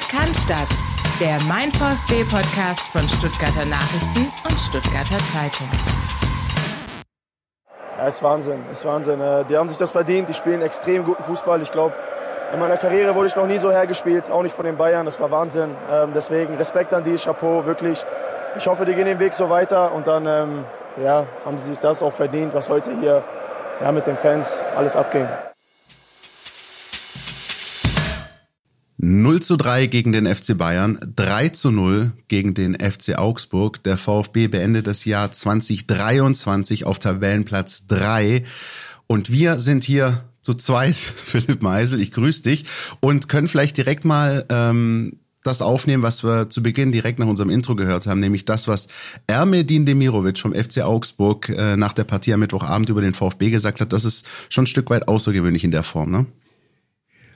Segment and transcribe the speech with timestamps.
[0.00, 0.68] Sport kann Stadt.
[1.20, 5.68] Der Mein VfB Podcast von Stuttgarter Nachrichten und Stuttgarter Zeitung.
[7.98, 9.20] Ja, ist Wahnsinn, ist Wahnsinn.
[9.20, 11.60] Äh, die haben sich das verdient, die spielen extrem guten Fußball.
[11.62, 11.94] Ich glaube,
[12.52, 15.06] in meiner Karriere wurde ich noch nie so hergespielt, auch nicht von den Bayern.
[15.06, 15.70] Das war Wahnsinn.
[15.90, 18.04] Ähm, deswegen Respekt an die, Chapeau, wirklich.
[18.56, 20.64] Ich hoffe, die gehen den Weg so weiter und dann ähm,
[20.96, 23.22] ja, haben sie sich das auch verdient, was heute hier
[23.80, 25.28] ja, mit den Fans alles abging.
[29.02, 33.82] 0 zu 3 gegen den FC Bayern, 3 zu 0 gegen den FC Augsburg.
[33.82, 38.44] Der VfB beendet das Jahr 2023 auf Tabellenplatz 3.
[39.06, 42.66] Und wir sind hier zu zweit, Philipp Meisel, ich grüße dich
[43.00, 47.48] und können vielleicht direkt mal ähm, das aufnehmen, was wir zu Beginn direkt nach unserem
[47.48, 48.88] Intro gehört haben, nämlich das, was
[49.26, 53.80] Ermedin Demirovic vom FC Augsburg äh, nach der Partie am Mittwochabend über den VfB gesagt
[53.80, 53.94] hat.
[53.94, 56.26] Das ist schon ein Stück weit außergewöhnlich in der Form, ne?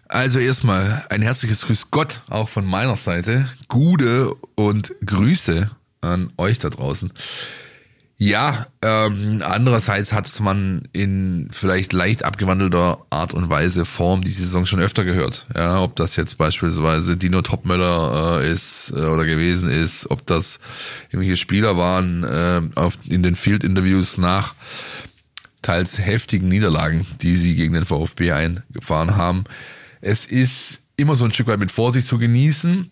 [0.08, 3.48] Also erstmal ein herzliches Grüß Gott auch von meiner Seite.
[3.68, 5.70] Gude und Grüße
[6.00, 7.12] an euch da draußen.
[8.16, 14.66] Ja, ähm, andererseits hat man in vielleicht leicht abgewandelter Art und Weise Form die Saison
[14.66, 15.46] schon öfter gehört.
[15.54, 20.60] Ja, ob das jetzt beispielsweise Dino Topmöller äh, ist äh, oder gewesen ist, ob das
[21.10, 24.54] irgendwelche Spieler waren äh, auf, in den Field-Interviews nach
[25.62, 29.44] teils heftigen Niederlagen, die sie gegen den VfB eingefahren haben.
[30.04, 32.90] Es ist immer so ein Stück weit mit Vorsicht zu genießen,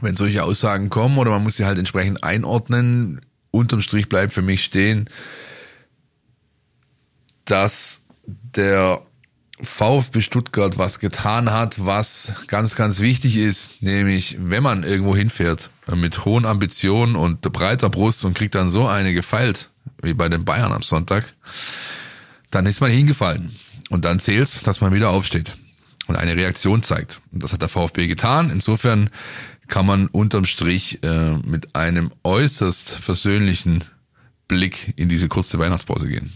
[0.00, 3.20] wenn solche Aussagen kommen oder man muss sie halt entsprechend einordnen.
[3.52, 5.08] Unterm Strich bleibt für mich stehen,
[7.44, 9.02] dass der
[9.60, 15.70] VfB Stuttgart was getan hat, was ganz, ganz wichtig ist, nämlich wenn man irgendwo hinfährt
[15.94, 19.70] mit hohen Ambitionen und breiter Brust und kriegt dann so eine gefeilt,
[20.02, 21.32] wie bei den Bayern am Sonntag,
[22.50, 23.54] dann ist man hingefallen.
[23.90, 25.56] Und dann zählt's, dass man wieder aufsteht
[26.06, 27.20] und eine Reaktion zeigt.
[27.32, 28.50] Und das hat der VfB getan.
[28.50, 29.10] Insofern
[29.68, 33.84] kann man unterm Strich äh, mit einem äußerst versöhnlichen
[34.48, 36.32] Blick in diese kurze Weihnachtspause gehen.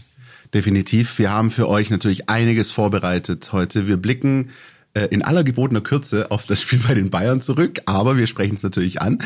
[0.53, 1.17] Definitiv.
[1.17, 3.87] Wir haben für euch natürlich einiges vorbereitet heute.
[3.87, 4.49] Wir blicken
[4.93, 8.55] äh, in aller gebotener Kürze auf das Spiel bei den Bayern zurück, aber wir sprechen
[8.55, 9.19] es natürlich an.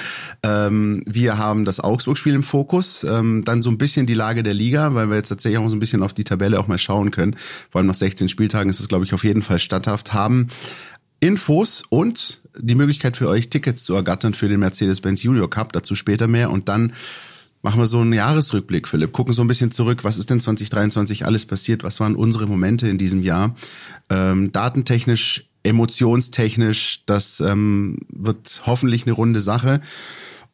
[0.44, 4.54] Ähm, wir haben das Augsburg-Spiel im Fokus, ähm, dann so ein bisschen die Lage der
[4.54, 7.12] Liga, weil wir jetzt tatsächlich auch so ein bisschen auf die Tabelle auch mal schauen
[7.12, 7.36] können.
[7.72, 10.14] Vor allem nach 16 Spieltagen ist es, glaube ich, auf jeden Fall statthaft.
[10.14, 10.50] Haben
[11.20, 15.74] Infos und die Möglichkeit für euch, Tickets zu ergattern für den Mercedes-Benz Junior Cup.
[15.74, 16.52] Dazu später mehr.
[16.52, 16.94] Und dann
[17.62, 19.12] machen wir so einen Jahresrückblick, Philipp.
[19.12, 20.04] Gucken so ein bisschen zurück.
[20.04, 21.84] Was ist denn 2023 alles passiert?
[21.84, 23.56] Was waren unsere Momente in diesem Jahr?
[24.10, 27.04] Ähm, datentechnisch emotionstechnisch.
[27.06, 29.82] Das ähm, wird hoffentlich eine runde Sache.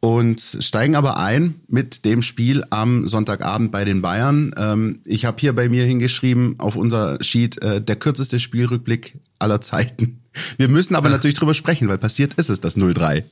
[0.00, 4.52] Und steigen aber ein mit dem Spiel am Sonntagabend bei den Bayern.
[4.56, 9.60] Ähm, ich habe hier bei mir hingeschrieben auf unser Sheet äh, der kürzeste Spielrückblick aller
[9.60, 10.20] Zeiten.
[10.56, 13.22] Wir müssen aber natürlich drüber sprechen, weil passiert ist es das 0-3.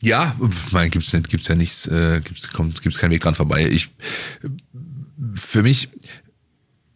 [0.00, 0.34] Ja,
[0.72, 3.68] mein gibt's nicht, gibt's ja nichts, äh, gibt's kommt, gibt's keinen Weg dran vorbei.
[3.70, 3.90] Ich
[5.34, 5.90] für mich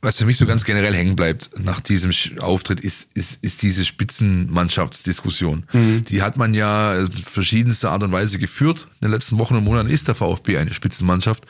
[0.01, 3.85] was für mich so ganz generell hängen bleibt nach diesem Auftritt, ist, ist, ist diese
[3.85, 5.65] Spitzenmannschaftsdiskussion.
[5.73, 6.05] Mhm.
[6.05, 8.87] Die hat man ja verschiedenste Art und Weise geführt.
[9.01, 11.45] In den letzten Wochen und Monaten ist der VfB eine Spitzenmannschaft.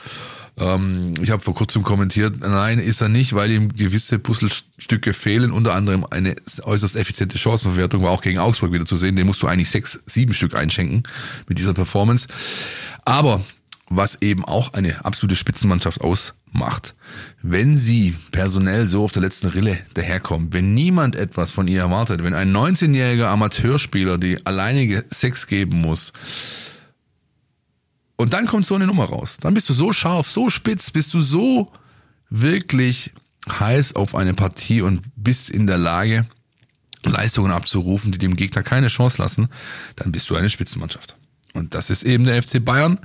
[0.56, 5.52] Ähm, ich habe vor kurzem kommentiert, nein, ist er nicht, weil ihm gewisse Puzzlestücke fehlen,
[5.52, 9.14] unter anderem eine äußerst effiziente Chancenverwertung, war auch gegen Augsburg wieder zu sehen.
[9.14, 11.02] Den musst du eigentlich sechs, sieben Stück einschenken
[11.48, 12.28] mit dieser Performance.
[13.04, 13.42] Aber
[13.90, 16.00] was eben auch eine absolute Spitzenmannschaft
[16.52, 16.94] ausmacht.
[17.42, 22.22] Wenn sie personell so auf der letzten Rille daherkommt, wenn niemand etwas von ihr erwartet,
[22.22, 26.12] wenn ein 19-jähriger Amateurspieler die alleinige Sex geben muss,
[28.16, 31.14] und dann kommt so eine Nummer raus, dann bist du so scharf, so spitz, bist
[31.14, 31.70] du so
[32.30, 33.12] wirklich
[33.48, 36.26] heiß auf eine Partie und bist in der Lage,
[37.04, 39.48] Leistungen abzurufen, die dem Gegner keine Chance lassen,
[39.94, 41.16] dann bist du eine Spitzenmannschaft.
[41.54, 42.98] Und das ist eben der FC Bayern.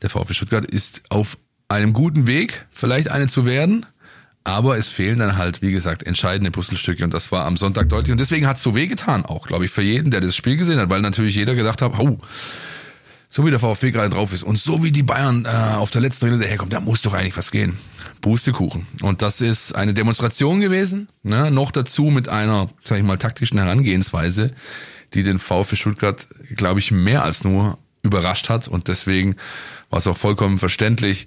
[0.00, 1.36] Der VfB Stuttgart ist auf
[1.68, 3.86] einem guten Weg, vielleicht eine zu werden.
[4.44, 8.12] Aber es fehlen dann halt, wie gesagt, entscheidende Puzzlestücke und das war am Sonntag deutlich.
[8.12, 10.78] Und deswegen hat es so wehgetan, auch, glaube ich, für jeden, der das Spiel gesehen
[10.78, 12.20] hat, weil natürlich jeder gedacht hat, oh,
[13.28, 16.00] so wie der VfB gerade drauf ist und so wie die Bayern äh, auf der
[16.00, 17.76] letzten Rille daherkommen, da muss doch eigentlich was gehen.
[18.20, 18.86] Pustekuchen.
[19.02, 21.50] Und das ist eine Demonstration gewesen, ne?
[21.50, 24.52] noch dazu mit einer, sag ich mal, taktischen Herangehensweise,
[25.14, 29.34] die den VfB Stuttgart, glaube ich, mehr als nur überrascht hat und deswegen
[29.90, 31.26] war es auch vollkommen verständlich,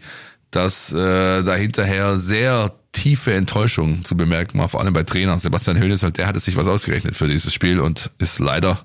[0.52, 5.38] dass äh, da hinterher sehr tiefe Enttäuschung zu bemerken war, vor allem bei Trainer.
[5.38, 8.80] Sebastian Hönes, halt, der hatte sich was ausgerechnet für dieses Spiel und ist leider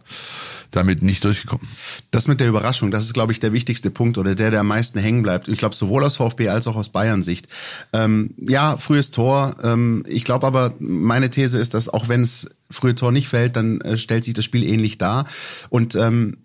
[0.75, 1.67] damit nicht durchgekommen.
[2.11, 4.67] Das mit der Überraschung, das ist, glaube ich, der wichtigste Punkt oder der, der am
[4.67, 5.49] meisten hängen bleibt.
[5.49, 7.49] Ich glaube, sowohl aus VfB als auch aus Bayern-Sicht.
[7.93, 9.55] Ähm, ja, frühes Tor.
[9.63, 13.57] Ähm, ich glaube aber, meine These ist, dass auch wenn es frühe Tor nicht fällt,
[13.57, 15.27] dann äh, stellt sich das Spiel ähnlich dar.
[15.71, 16.39] Und ähm,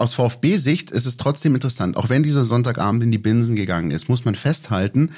[0.00, 4.08] aus VfB-Sicht ist es trotzdem interessant, auch wenn dieser Sonntagabend in die Binsen gegangen ist,
[4.08, 5.10] muss man festhalten,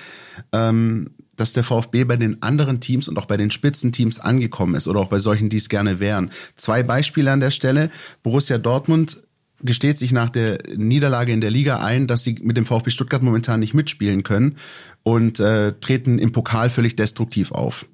[0.53, 4.89] ähm, dass der VfB bei den anderen Teams und auch bei den Spitzenteams angekommen ist
[4.89, 6.31] oder auch bei solchen, die es gerne wären.
[6.57, 7.91] Zwei Beispiele an der Stelle.
[8.23, 9.23] Borussia Dortmund
[9.63, 13.23] gesteht sich nach der Niederlage in der Liga ein, dass sie mit dem VfB Stuttgart
[13.23, 14.57] momentan nicht mitspielen können
[15.05, 17.87] und äh, treten im Pokal völlig destruktiv auf.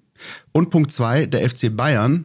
[0.53, 2.25] Und Punkt zwei, der FC Bayern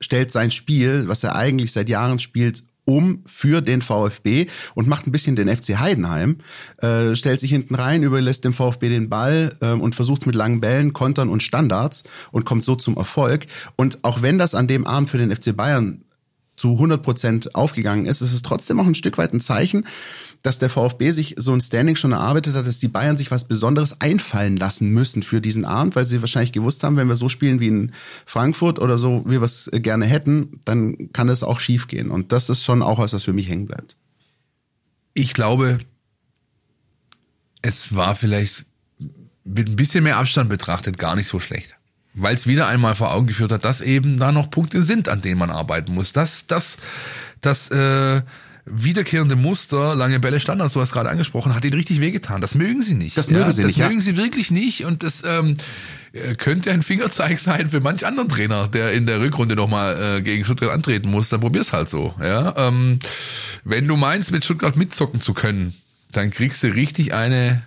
[0.00, 5.06] stellt sein Spiel, was er eigentlich seit Jahren spielt, um für den VfB und macht
[5.06, 6.38] ein bisschen den FC Heidenheim,
[6.78, 10.60] äh, stellt sich hinten rein, überlässt dem VfB den Ball äh, und versucht mit langen
[10.60, 12.02] Bällen, Kontern und Standards
[12.32, 13.46] und kommt so zum Erfolg.
[13.76, 16.02] Und auch wenn das an dem Abend für den FC Bayern
[16.56, 19.86] zu 100 Prozent aufgegangen ist, ist es trotzdem auch ein Stück weit ein Zeichen,
[20.42, 23.44] dass der VfB sich so ein Standing schon erarbeitet hat, dass die Bayern sich was
[23.46, 27.28] Besonderes einfallen lassen müssen für diesen Abend, weil sie wahrscheinlich gewusst haben, wenn wir so
[27.28, 27.92] spielen wie in
[28.24, 32.10] Frankfurt oder so, wie wir es gerne hätten, dann kann es auch schief gehen.
[32.10, 33.96] Und das ist schon auch was, was für mich hängen bleibt.
[35.12, 35.78] Ich glaube,
[37.60, 38.64] es war vielleicht
[39.44, 41.76] mit ein bisschen mehr Abstand betrachtet gar nicht so schlecht.
[42.14, 45.22] Weil es wieder einmal vor Augen geführt hat, dass eben da noch Punkte sind, an
[45.22, 46.12] denen man arbeiten muss.
[46.12, 46.76] Dass, dass,
[47.40, 48.22] dass äh,
[48.64, 52.40] wiederkehrende Muster, lange Bälle Standards, du hast gerade angesprochen, hat ihnen richtig wehgetan.
[52.40, 53.16] Das mögen sie nicht.
[53.16, 53.80] Das mögen ja, sie das nicht.
[53.80, 54.04] Das mögen ja.
[54.04, 55.56] sie wirklich nicht und das ähm,
[56.38, 60.44] könnte ein Fingerzeig sein für manch anderen Trainer, der in der Rückrunde nochmal äh, gegen
[60.44, 61.28] Stuttgart antreten muss.
[61.28, 62.14] Dann probier's halt so.
[62.20, 62.98] Ja, ähm,
[63.64, 65.74] wenn du meinst, mit Stuttgart mitzocken zu können,
[66.12, 67.62] dann kriegst du richtig eine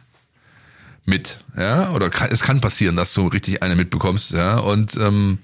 [1.06, 5.40] mit, ja, oder kann, es kann passieren, dass du richtig eine mitbekommst, ja, und ähm,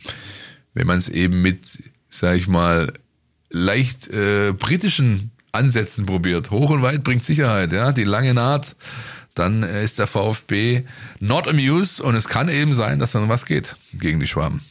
[0.74, 1.60] wenn man es eben mit,
[2.10, 2.94] sag ich mal,
[3.50, 6.52] leicht äh, britischen Ansätzen probiert.
[6.52, 8.76] Hoch und weit bringt Sicherheit, ja, die lange Naht.
[9.34, 10.84] Dann ist der VfB
[11.20, 14.62] not amused und es kann eben sein, dass dann was geht gegen die Schwaben.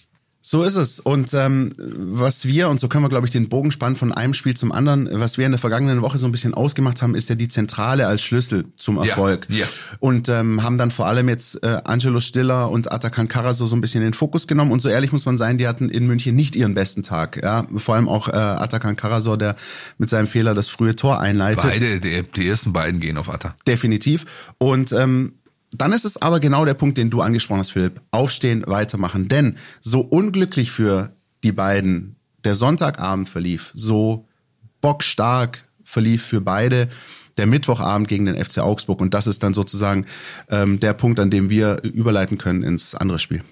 [0.50, 0.98] So ist es.
[0.98, 4.32] Und ähm, was wir, und so können wir, glaube ich, den Bogen spannen von einem
[4.32, 7.28] Spiel zum anderen, was wir in der vergangenen Woche so ein bisschen ausgemacht haben, ist
[7.28, 9.46] ja die Zentrale als Schlüssel zum Erfolg.
[9.50, 9.66] Ja, ja.
[10.00, 13.82] Und ähm, haben dann vor allem jetzt äh, Angelo Stiller und Atakan Karaso so ein
[13.82, 14.72] bisschen in den Fokus genommen.
[14.72, 17.38] Und so ehrlich muss man sein, die hatten in München nicht ihren besten Tag.
[17.42, 19.54] Ja, Vor allem auch äh, Atakan Karasor, der
[19.98, 21.62] mit seinem Fehler das frühe Tor einleitet.
[21.62, 23.54] Beide, die, die ersten beiden gehen auf Atta.
[23.66, 24.24] Definitiv.
[24.56, 25.34] Und ähm,
[25.72, 28.00] dann ist es aber genau der Punkt, den du angesprochen hast, Philipp.
[28.10, 29.28] Aufstehen, weitermachen.
[29.28, 31.12] Denn so unglücklich für
[31.44, 34.26] die beiden der Sonntagabend verlief, so
[34.80, 36.88] bockstark verlief für beide
[37.36, 39.00] der Mittwochabend gegen den FC Augsburg.
[39.00, 40.06] Und das ist dann sozusagen
[40.50, 43.42] ähm, der Punkt, an dem wir überleiten können ins andere Spiel.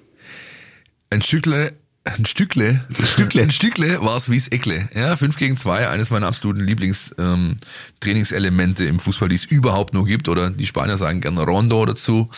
[1.10, 1.74] Ein Stückle
[2.06, 4.88] ein Stückle, ein Stückle, ein Stückle war es wie es Eckle.
[4.94, 10.06] Ja, 5 gegen 2, eines meiner absoluten Lieblingstrainingselemente ähm, im Fußball, die es überhaupt nur
[10.06, 10.28] gibt.
[10.28, 12.30] Oder die Spanier sagen gerne Rondo dazu.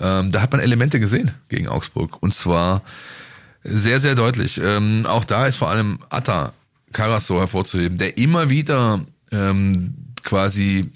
[0.00, 2.22] Ähm, da hat man Elemente gesehen gegen Augsburg.
[2.22, 2.82] Und zwar
[3.62, 4.58] sehr, sehr deutlich.
[4.62, 6.54] Ähm, auch da ist vor allem Atta
[6.92, 10.90] Carasso hervorzuheben, der immer wieder ähm, quasi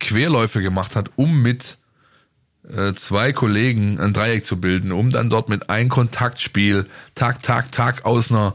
[0.00, 1.78] Querläufe gemacht hat, um mit
[2.94, 8.04] zwei Kollegen ein Dreieck zu bilden, um dann dort mit ein Kontaktspiel, Tag, Tag, Tag
[8.04, 8.54] aus einer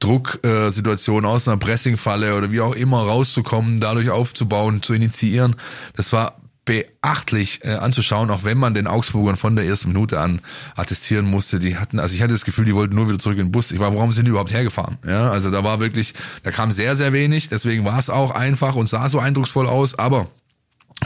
[0.00, 5.56] Drucksituation, aus einer Pressingfalle oder wie auch immer rauszukommen, dadurch aufzubauen, zu initiieren.
[5.94, 10.40] Das war beachtlich äh, anzuschauen, auch wenn man den Augsburgern von der ersten Minute an
[10.76, 11.58] attestieren musste.
[11.58, 13.72] Die hatten, also ich hatte das Gefühl, die wollten nur wieder zurück in den Bus.
[13.72, 14.98] Ich war, warum sind die überhaupt hergefahren?
[15.06, 17.48] Ja, also da war wirklich, da kam sehr, sehr wenig.
[17.48, 19.98] Deswegen war es auch einfach und sah so eindrucksvoll aus.
[19.98, 20.28] Aber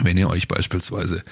[0.01, 1.23] wenn ihr euch beispielsweise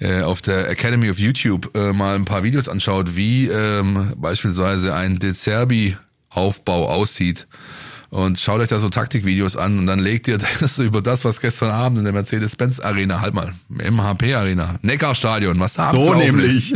[0.00, 4.94] äh, auf der Academy of YouTube äh, mal ein paar Videos anschaut, wie ähm, beispielsweise
[4.94, 5.96] ein De Zerbi
[6.30, 7.46] Aufbau aussieht
[8.10, 11.40] und schaut euch da so Taktikvideos an und dann legt ihr das über das, was
[11.40, 16.74] gestern Abend in der Mercedes-Benz Arena, halt mal, MHP Arena, Neckarstadion, was da So nämlich.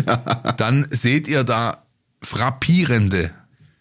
[0.56, 1.82] dann seht ihr da
[2.22, 3.30] frappierende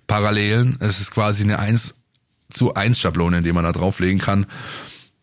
[0.08, 0.78] Parallelen.
[0.80, 1.96] Es ist quasi eine 1
[2.50, 4.46] zu 1 Schablone, die man da drauflegen kann.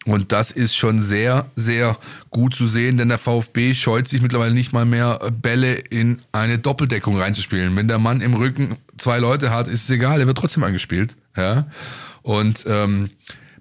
[0.08, 1.98] Und das ist schon sehr, sehr
[2.30, 6.58] gut zu sehen, denn der VfB scheut sich mittlerweile nicht mal mehr, Bälle in eine
[6.58, 7.76] Doppeldeckung reinzuspielen.
[7.76, 11.18] Wenn der Mann im Rücken zwei Leute hat, ist es egal, er wird trotzdem angespielt.
[11.36, 11.66] Ja?
[12.22, 13.10] Und ähm,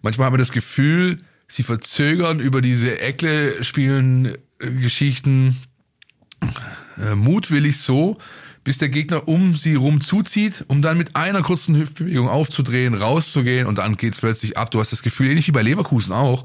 [0.02, 5.58] manchmal haben wir das Gefühl, sie verzögern über diese Eckle spielen Geschichten
[6.98, 8.20] äh, mutwillig so,
[8.68, 13.66] bis der Gegner um sie rum zuzieht, um dann mit einer kurzen Hüftbewegung aufzudrehen, rauszugehen
[13.66, 14.72] und dann geht's plötzlich ab.
[14.72, 16.44] Du hast das Gefühl, ähnlich wie bei Leverkusen auch,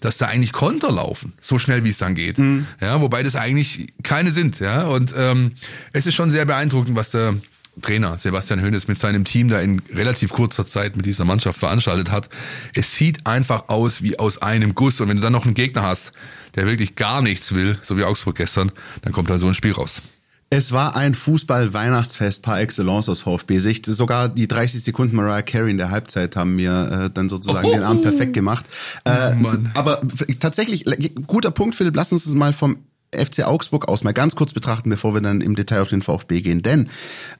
[0.00, 2.38] dass da eigentlich Konter laufen, so schnell wie es dann geht.
[2.38, 2.66] Mhm.
[2.80, 4.58] Ja, wobei das eigentlich keine sind.
[4.58, 5.52] Ja, und ähm,
[5.92, 7.36] es ist schon sehr beeindruckend, was der
[7.80, 12.10] Trainer Sebastian Hoeneß mit seinem Team da in relativ kurzer Zeit mit dieser Mannschaft veranstaltet
[12.10, 12.30] hat.
[12.74, 15.00] Es sieht einfach aus wie aus einem Guss.
[15.00, 16.10] Und wenn du dann noch einen Gegner hast,
[16.56, 18.72] der wirklich gar nichts will, so wie Augsburg gestern,
[19.02, 20.02] dann kommt da so ein Spiel raus.
[20.52, 23.86] Es war ein Fußball-Weihnachtsfest par excellence aus VfB-Sicht.
[23.86, 27.72] Sogar die 30 Sekunden Mariah Carey in der Halbzeit haben mir äh, dann sozusagen oh.
[27.72, 28.66] den Abend perfekt gemacht.
[29.04, 30.02] Äh, oh aber
[30.40, 30.86] tatsächlich,
[31.28, 32.78] guter Punkt, Philipp, lass uns das mal vom
[33.14, 36.40] FC Augsburg aus mal ganz kurz betrachten, bevor wir dann im Detail auf den VfB
[36.40, 36.62] gehen.
[36.62, 36.88] Denn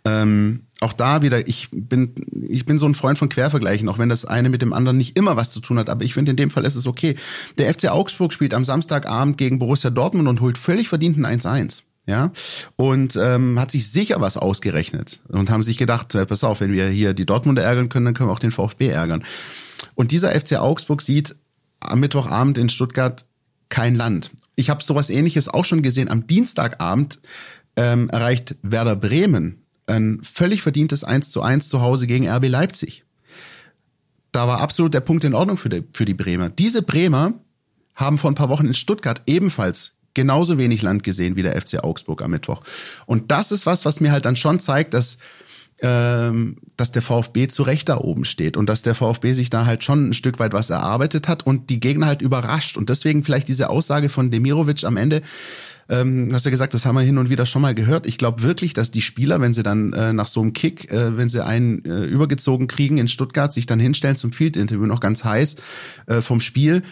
[0.04, 2.14] ähm, auch da wieder, ich bin,
[2.48, 5.16] ich bin so ein Freund von Quervergleichen, auch wenn das eine mit dem anderen nicht
[5.16, 7.16] immer was zu tun hat, aber ich finde in dem Fall ist es okay.
[7.58, 12.32] Der FC Augsburg spielt am Samstagabend gegen Borussia Dortmund und holt völlig verdienten 1-1 ja,
[12.74, 16.72] und ähm, hat sich sicher was ausgerechnet und haben sich gedacht, äh, pass auf, wenn
[16.72, 19.22] wir hier die Dortmunder ärgern können, dann können wir auch den VfB ärgern.
[19.94, 21.36] Und dieser FC Augsburg sieht
[21.78, 23.26] am Mittwochabend in Stuttgart
[23.68, 24.32] kein Land.
[24.56, 26.10] Ich habe sowas ähnliches auch schon gesehen.
[26.10, 27.20] Am Dienstagabend
[27.76, 33.04] ähm, erreicht Werder Bremen ein völlig verdientes 1 zu 1 zu Hause gegen RB Leipzig.
[34.32, 36.48] Da war absolut der Punkt in Ordnung für die, für die Bremer.
[36.48, 37.34] Diese Bremer
[37.94, 41.82] haben vor ein paar Wochen in Stuttgart ebenfalls genauso wenig Land gesehen wie der FC
[41.82, 42.62] Augsburg am Mittwoch.
[43.06, 45.18] Und das ist was, was mir halt dann schon zeigt, dass
[45.82, 49.64] ähm, dass der VfB zu Recht da oben steht und dass der VfB sich da
[49.64, 52.76] halt schon ein Stück weit was erarbeitet hat und die Gegner halt überrascht.
[52.76, 55.22] Und deswegen vielleicht diese Aussage von Demirovic am Ende,
[55.88, 58.06] ähm, hast du ja gesagt, das haben wir hin und wieder schon mal gehört.
[58.06, 61.16] Ich glaube wirklich, dass die Spieler, wenn sie dann äh, nach so einem Kick, äh,
[61.16, 65.24] wenn sie einen äh, übergezogen kriegen in Stuttgart, sich dann hinstellen zum Field-Interview noch ganz
[65.24, 65.56] heiß
[66.06, 66.82] äh, vom Spiel,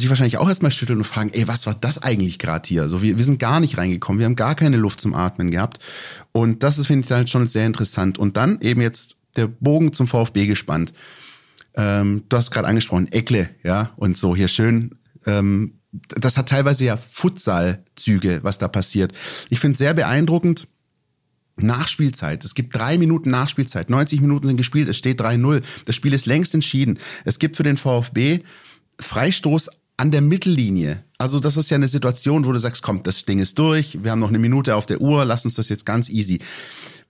[0.00, 2.88] sich wahrscheinlich auch erstmal schütteln und fragen, ey, was war das eigentlich gerade hier?
[2.88, 5.78] So, wir, wir sind gar nicht reingekommen, wir haben gar keine Luft zum Atmen gehabt.
[6.32, 8.18] Und das finde ich, dann schon sehr interessant.
[8.18, 10.92] Und dann eben jetzt der Bogen zum VfB gespannt.
[11.74, 14.96] Ähm, du hast gerade angesprochen, Eckle, ja, und so hier schön.
[15.26, 19.12] Ähm, das hat teilweise ja Futsal-Züge, was da passiert.
[19.48, 20.68] Ich finde sehr beeindruckend,
[21.56, 22.44] Nachspielzeit.
[22.44, 23.90] Es gibt drei Minuten Nachspielzeit.
[23.90, 24.88] 90 Minuten sind gespielt.
[24.88, 25.62] Es steht 3-0.
[25.84, 26.98] Das Spiel ist längst entschieden.
[27.24, 28.40] Es gibt für den VfB
[28.98, 31.04] Freistoß an der Mittellinie.
[31.18, 34.10] Also das ist ja eine Situation, wo du sagst, komm, das Ding ist durch, wir
[34.10, 36.40] haben noch eine Minute auf der Uhr, lass uns das jetzt ganz easy.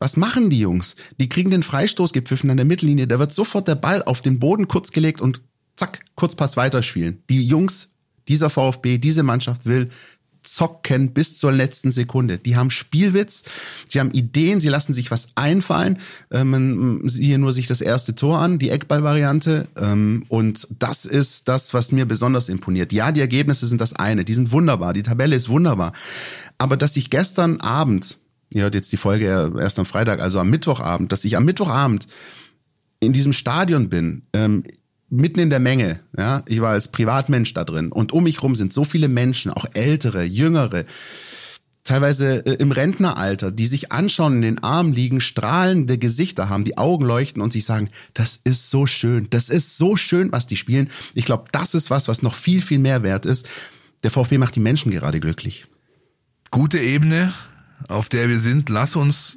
[0.01, 0.97] Was machen die Jungs?
[1.21, 4.41] Die kriegen den Freistoß gepfiffen an der Mittellinie, da wird sofort der Ball auf den
[4.41, 5.41] Boden kurz gelegt und
[5.77, 7.23] zack, Kurzpass weiterspielen.
[7.31, 7.91] Die Jungs,
[8.27, 9.89] dieser VfB, diese Mannschaft will
[10.43, 12.39] zocken bis zur letzten Sekunde.
[12.39, 13.43] Die haben Spielwitz,
[13.89, 15.99] sie haben Ideen, sie lassen sich was einfallen.
[16.31, 19.69] Ähm, siehe nur sich das erste Tor an, die Eckballvariante.
[19.77, 22.93] Ähm, und das ist das, was mir besonders imponiert.
[22.93, 25.93] Ja, die Ergebnisse sind das eine, die sind wunderbar, die Tabelle ist wunderbar.
[26.59, 28.19] Aber dass ich gestern Abend,
[28.53, 32.07] ihr hört jetzt die Folge erst am Freitag, also am Mittwochabend, dass ich am Mittwochabend
[33.01, 34.65] in diesem Stadion bin, ähm,
[35.11, 36.01] mitten in der Menge.
[36.17, 39.53] Ja, ich war als Privatmensch da drin und um mich rum sind so viele Menschen,
[39.53, 40.85] auch ältere, jüngere,
[41.85, 46.79] teilweise äh, im Rentneralter, die sich anschauen, in den Armen liegen, strahlende Gesichter haben, die
[46.79, 50.57] Augen leuchten und sich sagen, das ist so schön, das ist so schön, was die
[50.57, 50.91] spielen.
[51.15, 53.49] Ich glaube, das ist was, was noch viel, viel mehr wert ist.
[54.03, 55.67] Der VfB macht die Menschen gerade glücklich.
[56.51, 57.35] Gute Ebene,
[57.89, 58.69] auf der wir sind.
[58.69, 59.37] Lass uns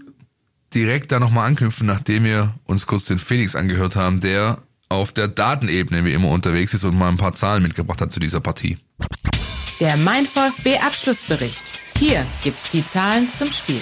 [0.74, 4.62] direkt da nochmal anknüpfen, nachdem wir uns kurz den Felix angehört haben, der
[4.94, 8.20] auf der Datenebene wie immer unterwegs ist und mal ein paar Zahlen mitgebracht hat zu
[8.20, 8.78] dieser Partie.
[9.80, 11.80] Der Mein VfB Abschlussbericht.
[11.98, 13.82] Hier gibt's die Zahlen zum Spiel.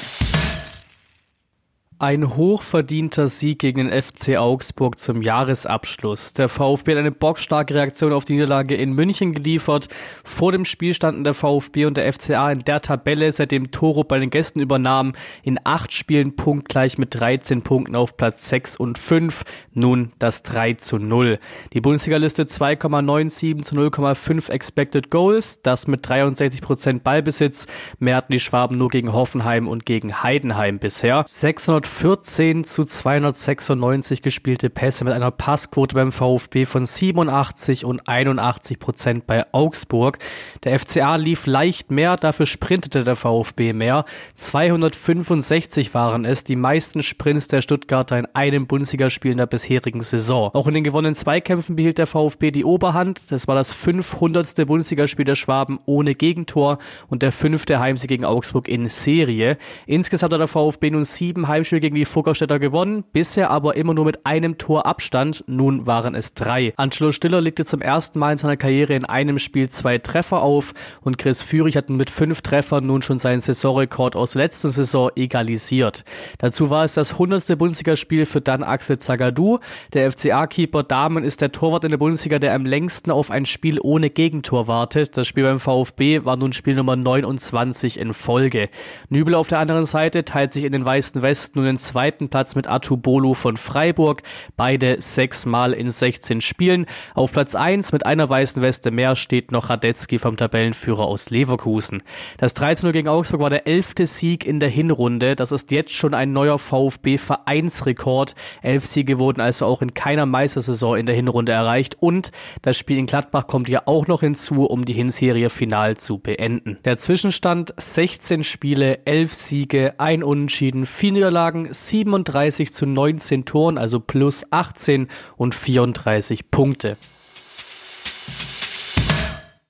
[2.02, 6.34] Ein hochverdienter Sieg gegen den FC Augsburg zum Jahresabschluss.
[6.34, 9.88] Der VfB hat eine bockstarke Reaktion auf die Niederlage in München geliefert.
[10.24, 14.18] Vor dem Spiel standen der VfB und der FCA in der Tabelle, seitdem Toro bei
[14.18, 19.44] den Gästen übernahm, in acht Spielen punktgleich mit 13 Punkten auf Platz 6 und 5.
[19.76, 21.38] Nun das 3 zu 0.
[21.74, 25.62] Die Bundesliga-Liste 2,97 zu 0,5 Expected Goals.
[25.62, 27.68] Das mit 63 Prozent Ballbesitz.
[28.00, 31.26] Mehr hatten die Schwaben nur gegen Hoffenheim und gegen Heidenheim bisher.
[31.28, 38.80] 600 14 zu 296 gespielte Pässe mit einer Passquote beim VfB von 87 und 81
[38.80, 40.18] Prozent bei Augsburg.
[40.64, 44.06] Der FCA lief leicht mehr, dafür sprintete der VfB mehr.
[44.34, 50.50] 265 waren es, die meisten Sprints der Stuttgarter in einem Bundesligaspiel in der bisherigen Saison.
[50.54, 53.32] Auch in den gewonnenen Zweikämpfen behielt der VfB die Oberhand.
[53.32, 54.66] Das war das 500.
[54.66, 56.80] Bundesligaspiel der Schwaben ohne Gegentor
[57.10, 59.58] und der fünfte Heimsieg gegen Augsburg in Serie.
[59.86, 64.06] Insgesamt hat der VfB nun sieben Heimspiele gegen die Fuggerstädter gewonnen, bisher aber immer nur
[64.06, 66.74] mit einem Tor Abstand, nun waren es drei.
[66.78, 70.74] Angelo Stiller legte zum ersten Mal in seiner Karriere in einem Spiel zwei Treffer auf
[71.02, 76.06] und Chris Führig hat mit fünf Treffern nun schon seinen Saisonrekord aus letzter Saison egalisiert.
[76.38, 77.58] Dazu war es das 100.
[77.58, 79.60] Bundesligaspiel für Dan Axel Zagadou.
[79.94, 83.80] Der FCA-Keeper Damen ist der Torwart in der Bundesliga, der am längsten auf ein Spiel
[83.82, 85.18] ohne Gegentor wartet.
[85.18, 88.70] Das Spiel beim VfB war nun Spiel Nummer 29 in Folge.
[89.10, 92.56] Nübel auf der anderen Seite teilt sich in den weißen Westen nun den zweiten Platz
[92.56, 94.24] mit Atubolo von Freiburg,
[94.58, 96.86] beide sechsmal in 16 Spielen.
[97.16, 102.04] Auf Platz 1 mit einer weißen Weste mehr steht noch Radetzky vom Tabellenführer aus Leverkusen.
[102.38, 105.36] Das 13-0 gegen Augsburg war der elfte Sieg in der Hinrunde.
[105.36, 108.36] Das ist jetzt schon ein neuer VfB-Vereinsrekord.
[108.62, 112.98] Elf Siege wurden also auch in keiner Meistersaison in der Hinrunde erreicht und das Spiel
[112.98, 116.80] in Gladbach kommt ja auch noch hinzu, um die Hinserie final zu beenden.
[116.84, 124.00] Der Zwischenstand 16 Spiele, 11 Siege, ein Unentschieden, vier Niederlagen, 37 zu 19 Toren, also
[124.00, 126.98] plus 18 und 34 Punkte.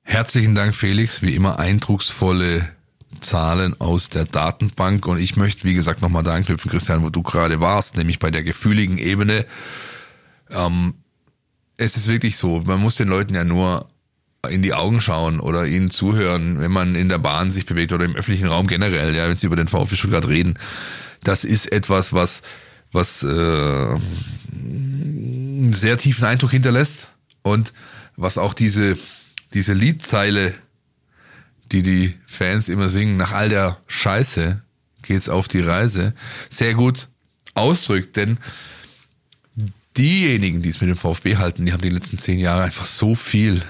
[0.03, 1.21] Herzlichen Dank, Felix.
[1.21, 2.69] Wie immer eindrucksvolle
[3.21, 5.05] Zahlen aus der Datenbank.
[5.07, 8.31] Und ich möchte, wie gesagt, nochmal da anknüpfen, Christian, wo du gerade warst, nämlich bei
[8.31, 9.45] der gefühligen Ebene.
[10.49, 10.95] Ähm,
[11.77, 13.87] es ist wirklich so, man muss den Leuten ja nur
[14.49, 18.05] in die Augen schauen oder ihnen zuhören, wenn man in der Bahn sich bewegt oder
[18.05, 20.57] im öffentlichen Raum generell, ja, wenn sie über den VfB Stuttgart reden.
[21.23, 22.41] Das ist etwas, was,
[22.91, 23.27] was äh,
[24.51, 27.13] einen sehr tiefen Eindruck hinterlässt
[27.43, 27.73] und
[28.15, 28.97] was auch diese,
[29.53, 30.55] diese Liedzeile,
[31.71, 34.61] die die Fans immer singen, nach all der Scheiße
[35.03, 36.13] geht's auf die Reise,
[36.49, 37.07] sehr gut
[37.53, 38.37] ausdrückt, denn
[39.97, 43.15] diejenigen, die es mit dem VfB halten, die haben die letzten zehn Jahre einfach so
[43.15, 43.61] viel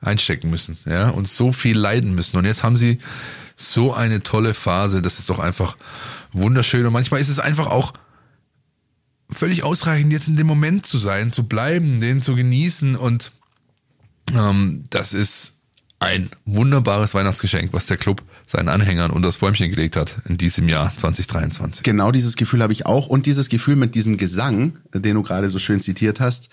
[0.00, 2.36] einstecken müssen, ja, und so viel leiden müssen.
[2.36, 2.98] Und jetzt haben sie
[3.56, 5.76] so eine tolle Phase, das ist doch einfach
[6.34, 6.84] wunderschön.
[6.86, 7.94] Und manchmal ist es einfach auch
[9.30, 12.96] völlig ausreichend, jetzt in dem Moment zu sein, zu bleiben, den zu genießen.
[12.96, 13.32] Und
[14.34, 15.54] ähm, das ist
[16.00, 20.68] ein wunderbares Weihnachtsgeschenk, was der Club seinen Anhängern unter das Bäumchen gelegt hat in diesem
[20.68, 21.82] Jahr 2023.
[21.82, 25.48] Genau dieses Gefühl habe ich auch und dieses Gefühl mit diesem Gesang, den du gerade
[25.48, 26.50] so schön zitiert hast,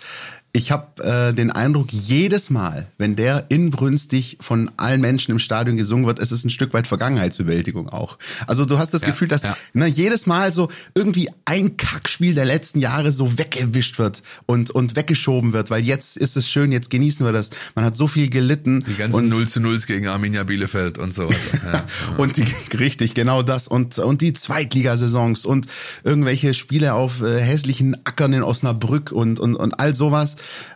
[0.53, 5.77] ich habe äh, den Eindruck, jedes Mal, wenn der inbrünstig von allen Menschen im Stadion
[5.77, 8.17] gesungen wird, ist es ein Stück weit Vergangenheitsbewältigung auch.
[8.48, 9.55] Also du hast das Ja, Gefühl, dass ja.
[9.74, 14.98] ne, jedes Mal so irgendwie ein Kackspiel der letzten Jahre so weggewischt wird und, und
[14.98, 17.51] weggeschoben wird, weil jetzt ist es schön, jetzt genießen wir das.
[17.75, 18.84] Man hat so viel gelitten.
[18.86, 21.38] Die ganzen und, 0 zu 0 gegen Arminia Bielefeld und so weiter.
[21.72, 21.86] Ja.
[22.17, 23.67] und die, richtig, genau das.
[23.67, 25.67] Und, und die Zweitligasaisons und
[26.03, 30.36] irgendwelche Spiele auf äh, hässlichen Ackern in Osnabrück und, und, und all sowas.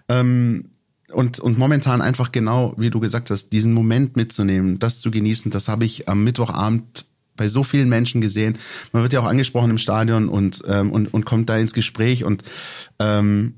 [0.09, 0.69] Ähm,
[1.11, 5.51] und, und momentan einfach genau, wie du gesagt hast, diesen Moment mitzunehmen, das zu genießen,
[5.51, 7.05] das habe ich am Mittwochabend
[7.37, 8.57] bei so vielen Menschen gesehen.
[8.91, 12.23] Man wird ja auch angesprochen im Stadion und, ähm, und, und kommt da ins Gespräch
[12.23, 12.43] und
[12.99, 13.55] ähm,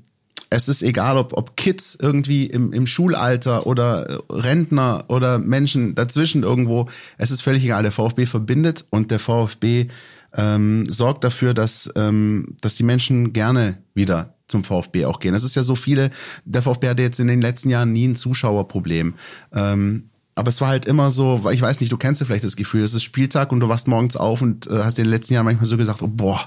[0.50, 5.94] es ist egal, ob, ob Kids irgendwie im, im Schulalter oder äh, Rentner oder Menschen
[5.94, 7.82] dazwischen irgendwo, es ist völlig egal.
[7.82, 9.88] Der VfB verbindet und der VfB
[10.34, 15.34] ähm, sorgt dafür, dass, ähm, dass die Menschen gerne wieder zum VfB auch gehen.
[15.34, 16.10] Es ist ja so viele,
[16.44, 19.14] der VfB hatte jetzt in den letzten Jahren nie ein Zuschauerproblem.
[19.52, 20.04] Ähm,
[20.38, 22.84] aber es war halt immer so, ich weiß nicht, du kennst ja vielleicht das Gefühl,
[22.84, 25.44] es ist Spieltag und du wachst morgens auf und äh, hast in den letzten Jahren
[25.44, 26.40] manchmal so gesagt, oh, boah,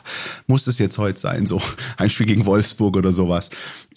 [0.47, 1.61] muss das jetzt heute sein, so
[1.97, 3.49] ein Spiel gegen Wolfsburg oder sowas.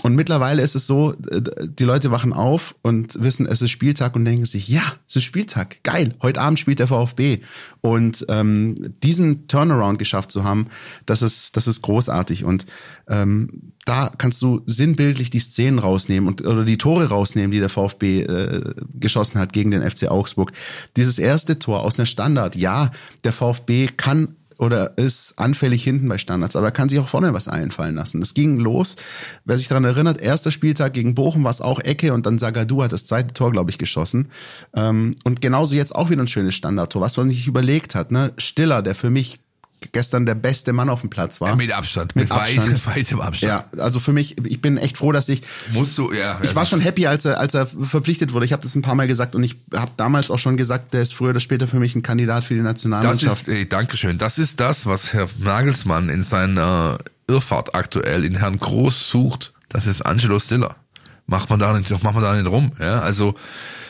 [0.05, 4.15] Und mittlerweile ist es so, äh, die Leute wachen auf und wissen, es ist Spieltag
[4.15, 7.41] und denken sich, ja, es ist Spieltag, geil, heute Abend spielt der VfB.
[7.81, 10.67] Und ähm, diesen Turnaround geschafft zu haben,
[11.07, 12.45] das ist, das ist großartig.
[12.45, 12.67] Und
[13.09, 17.71] ähm, da kannst du sinnbildlich die Szenen rausnehmen und oder die Tore rausnehmen, die der
[17.71, 20.53] VfB äh, geschossen hat gegen den FC Augsburg.
[20.99, 22.91] Dieses erste Tor aus einer Standard, ja,
[23.25, 27.35] der VfB kann oder ist anfällig hinten bei Standards, aber er kann sich auch vorne
[27.35, 28.23] was einfallen lassen.
[28.23, 28.97] Es ging los,
[29.45, 32.83] wer sich daran erinnert, erster Spieltag gegen Bochum war es auch Ecke und dann Sagadu
[32.83, 34.31] hat das zweite Tor, glaube ich, geschossen.
[34.75, 38.11] Ähm, und genauso jetzt auch wieder ein schönes Standardtor, was man sich überlegt hat.
[38.11, 38.33] Ne?
[38.39, 39.44] Stiller, der für mich
[39.93, 41.49] gestern der beste Mann auf dem Platz war.
[41.51, 42.87] Ja, mit Abstand, Mit mit, Abstand.
[42.87, 43.51] Weit, weitem Abstand.
[43.75, 45.43] Ja, also für mich, ich bin echt froh, dass ich
[45.73, 46.39] Musst du, ja.
[46.43, 48.47] ich war schon happy, als er, als er verpflichtet wurde.
[48.47, 51.03] Ich habe das ein paar Mal gesagt und ich habe damals auch schon gesagt, der
[51.03, 53.49] ist früher oder später für mich ein Kandidat für die Das Nationalmannschaft.
[53.49, 54.19] ist, ey, Dankeschön.
[54.19, 59.53] Das ist das, was Herr Nagelsmann in seiner Irrfahrt aktuell in Herrn Groß sucht.
[59.69, 60.77] Das ist Angelo Stiller.
[61.27, 62.73] Macht man da nicht, doch macht man da nicht rum.
[62.79, 63.35] Ja, also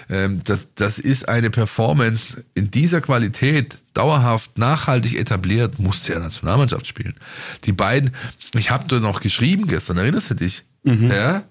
[0.09, 6.87] ähm, das, das ist eine Performance in dieser Qualität dauerhaft nachhaltig etabliert, muss der Nationalmannschaft
[6.87, 7.15] spielen.
[7.65, 8.11] Die beiden,
[8.57, 10.65] ich habe da noch geschrieben gestern, erinnerst du dich?
[10.85, 11.45] Ja,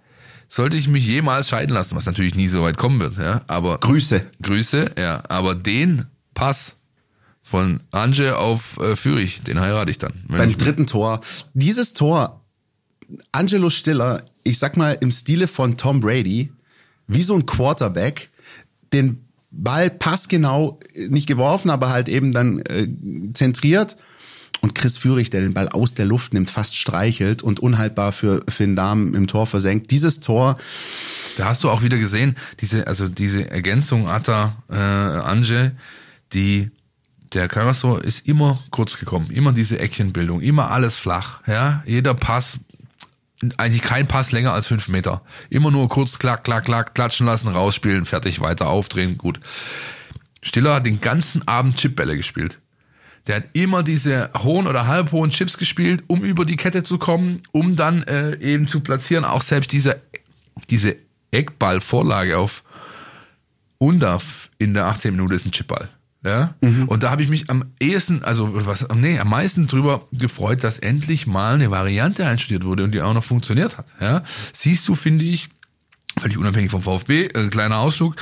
[0.48, 3.80] sollte ich mich jemals scheiden lassen, was natürlich nie so weit kommen wird, ja, aber
[3.80, 4.22] Grüße.
[4.44, 5.24] Grüße, ja.
[5.28, 6.76] Aber den Pass
[7.42, 10.14] von Anje auf äh, Fürich, den heirate ich dann.
[10.28, 11.20] Beim ich- dritten Tor.
[11.54, 12.42] Dieses Tor,
[13.32, 16.52] Angelo Stiller, ich sag mal im Stile von Tom Brady,
[17.08, 18.30] wie so ein Quarterback,
[18.94, 22.88] den Ball passgenau nicht geworfen, aber halt eben dann äh,
[23.34, 23.98] zentriert.
[24.62, 28.44] Und Chris Führig, der den Ball aus der Luft nimmt, fast streichelt und unhaltbar für
[28.48, 29.92] Finn Dahmen im Tor versenkt.
[29.92, 30.58] Dieses Tor,
[31.38, 35.74] Da hast du auch wieder gesehen, diese, also diese Ergänzung Atta, äh, Anje,
[36.34, 36.72] die
[37.34, 42.60] der Carrasco ist immer kurz gekommen, immer diese Eckchenbildung, immer alles flach, ja, jeder Pass,
[43.58, 47.50] eigentlich kein Pass länger als fünf Meter, immer nur kurz klack, klack, klack, klatschen lassen,
[47.50, 49.40] rausspielen, fertig, weiter aufdrehen, gut.
[50.42, 52.60] Stiller hat den ganzen Abend Chipbälle gespielt.
[53.28, 57.42] Der hat immer diese hohen oder halbhohen Chips gespielt, um über die Kette zu kommen,
[57.52, 59.24] um dann äh, eben zu platzieren.
[59.24, 60.02] Auch selbst diese,
[60.70, 60.98] diese
[61.32, 62.64] Eckballvorlage auf
[63.78, 65.90] Undaf in der 18 Minute ist ein Chipball.
[66.24, 66.56] Ja?
[66.62, 66.88] Mhm.
[66.88, 70.80] Und da habe ich mich am ehesten, also was, nee, am meisten drüber gefreut, dass
[70.80, 73.88] endlich mal eine Variante einstudiert wurde und die auch noch funktioniert hat.
[74.00, 74.24] Ja?
[74.54, 75.50] Siehst du, finde ich,
[76.20, 78.16] völlig unabhängig vom VfB, äh, kleiner Ausflug,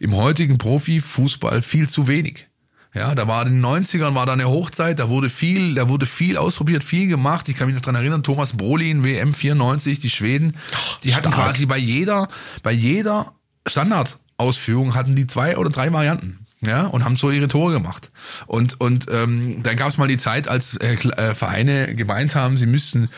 [0.00, 2.48] im heutigen Profifußball viel zu wenig.
[2.94, 6.06] Ja, da war in den 90ern war da eine Hochzeit, da wurde viel, da wurde
[6.06, 7.46] viel ausprobiert, viel gemacht.
[7.48, 10.56] Ich kann mich noch dran erinnern, Thomas Brolin, WM 94, die Schweden,
[11.04, 11.26] die Stark.
[11.26, 12.28] hatten quasi bei jeder,
[12.62, 13.34] bei jeder
[13.66, 16.45] Standardausführung hatten die zwei oder drei Varianten.
[16.66, 18.10] Ja, und haben so ihre Tore gemacht.
[18.46, 22.56] Und, und ähm, dann gab es mal die Zeit, als äh, äh, Vereine gemeint haben,
[22.56, 23.08] sie müssten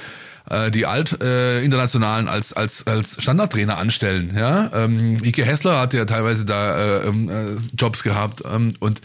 [0.51, 4.35] äh, die Alt-Internationalen äh, als, als, als Standardtrainer anstellen.
[4.37, 4.71] Ja?
[4.75, 8.43] Ähm, Ike Hessler hat ja teilweise da äh, ähm, äh, Jobs gehabt.
[8.51, 9.01] Ähm, und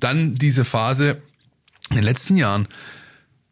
[0.00, 1.22] dann diese Phase
[1.90, 2.68] in den letzten Jahren,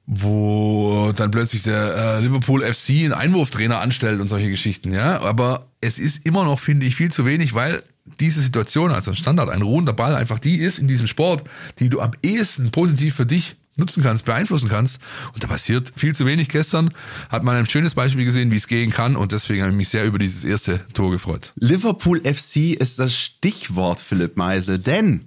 [0.07, 5.20] wo dann plötzlich der äh, Liverpool FC einen Einwurftrainer anstellt und solche Geschichten, ja.
[5.20, 7.83] Aber es ist immer noch, finde ich, viel zu wenig, weil
[8.20, 11.44] diese Situation, also ein Standard, ein ruhender Ball, einfach die ist in diesem Sport,
[11.79, 14.98] die du am ehesten positiv für dich nutzen kannst, beeinflussen kannst.
[15.35, 16.48] Und da passiert viel zu wenig.
[16.48, 16.90] Gestern
[17.31, 19.16] hat man ein schönes Beispiel gesehen, wie es gehen kann.
[19.16, 21.53] Und deswegen habe ich mich sehr über dieses erste Tor gefreut.
[21.57, 24.79] Liverpool FC ist das Stichwort, Philipp Meisel.
[24.79, 25.27] Denn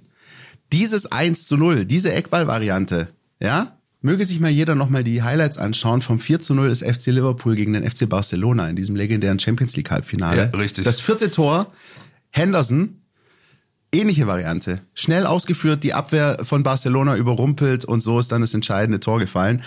[0.72, 3.08] dieses 1 zu 0, diese Eckball-Variante,
[3.40, 7.06] ja, möge sich mal jeder nochmal die Highlights anschauen vom 4 zu 0 des FC
[7.06, 10.50] Liverpool gegen den FC Barcelona in diesem legendären Champions League Halbfinale.
[10.52, 10.84] Ja, richtig.
[10.84, 11.66] Das vierte Tor,
[12.30, 13.02] Henderson,
[13.92, 14.80] ähnliche Variante.
[14.94, 19.62] Schnell ausgeführt, die Abwehr von Barcelona überrumpelt und so ist dann das entscheidende Tor gefallen.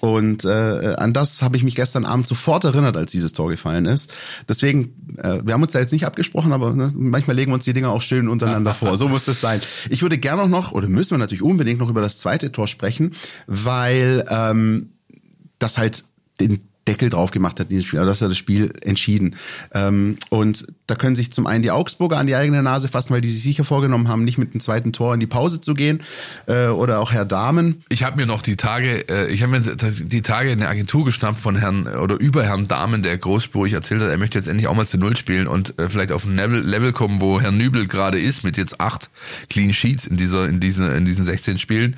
[0.00, 3.86] Und äh, an das habe ich mich gestern Abend sofort erinnert, als dieses Tor gefallen
[3.86, 4.12] ist.
[4.48, 7.64] Deswegen, äh, wir haben uns da jetzt nicht abgesprochen, aber ne, manchmal legen wir uns
[7.64, 8.96] die Dinger auch schön untereinander vor.
[8.96, 9.60] So muss das sein.
[9.90, 12.68] Ich würde gerne auch noch, oder müssen wir natürlich unbedingt noch über das zweite Tor
[12.68, 13.14] sprechen,
[13.46, 14.92] weil ähm,
[15.58, 16.04] das halt
[16.40, 18.00] den Deckel drauf gemacht hat in diesem Spiel.
[18.00, 19.36] Also das hat das Spiel entschieden.
[19.72, 23.20] Ähm, und da können sich zum einen die Augsburger an die eigene Nase fassen, weil
[23.20, 26.02] die sich sicher vorgenommen haben, nicht mit dem zweiten Tor in die Pause zu gehen.
[26.46, 27.82] Äh, oder auch Herr Dahmen.
[27.88, 31.40] Ich habe mir noch die Tage, äh, ich habe mir die Tage eine Agentur geschnappt
[31.40, 34.74] von Herrn oder über Herrn Dahmen, der großspurig erzählt hat, er möchte jetzt endlich auch
[34.74, 37.86] mal zu Null spielen und äh, vielleicht auf ein Level, Level kommen, wo Herr Nübel
[37.86, 39.10] gerade ist, mit jetzt acht
[39.48, 41.96] Clean Sheets in dieser, in diesen, in diesen 16 Spielen.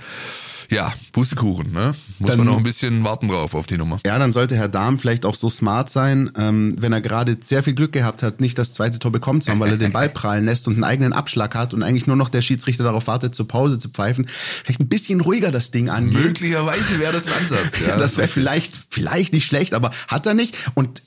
[0.71, 1.95] Ja, Pustekuchen, ne?
[2.19, 3.99] Muss dann, man noch ein bisschen warten drauf auf die Nummer.
[4.05, 7.63] Ja, dann sollte Herr Dahm vielleicht auch so smart sein, ähm, wenn er gerade sehr
[7.63, 10.09] viel Glück gehabt hat, nicht das zweite Tor bekommen zu haben, weil er den Ball
[10.17, 13.35] prallen lässt und einen eigenen Abschlag hat und eigentlich nur noch der Schiedsrichter darauf wartet,
[13.35, 14.27] zur Pause zu pfeifen.
[14.65, 16.23] Vielleicht ein bisschen ruhiger das Ding angehen.
[16.23, 17.81] Möglicherweise wäre das ein Ansatz.
[17.87, 20.57] Ja, das wäre vielleicht, vielleicht nicht schlecht, aber hat er nicht.
[20.75, 21.03] Und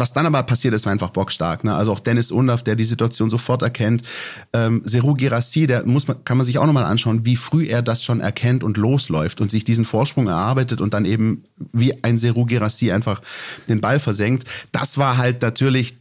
[0.00, 1.62] was dann aber passiert ist, war einfach bockstark.
[1.62, 1.74] Ne?
[1.74, 4.02] Also auch Dennis Undaff, der die Situation sofort erkennt.
[4.52, 7.82] Ähm, Seru Girassi, der muss man, kann man sich auch nochmal anschauen, wie früh er
[7.82, 12.18] das schon erkennt und losläuft und sich diesen Vorsprung erarbeitet und dann eben wie ein
[12.18, 13.20] Seru Girassi einfach
[13.68, 14.44] den Ball versenkt.
[14.72, 16.00] Das war halt natürlich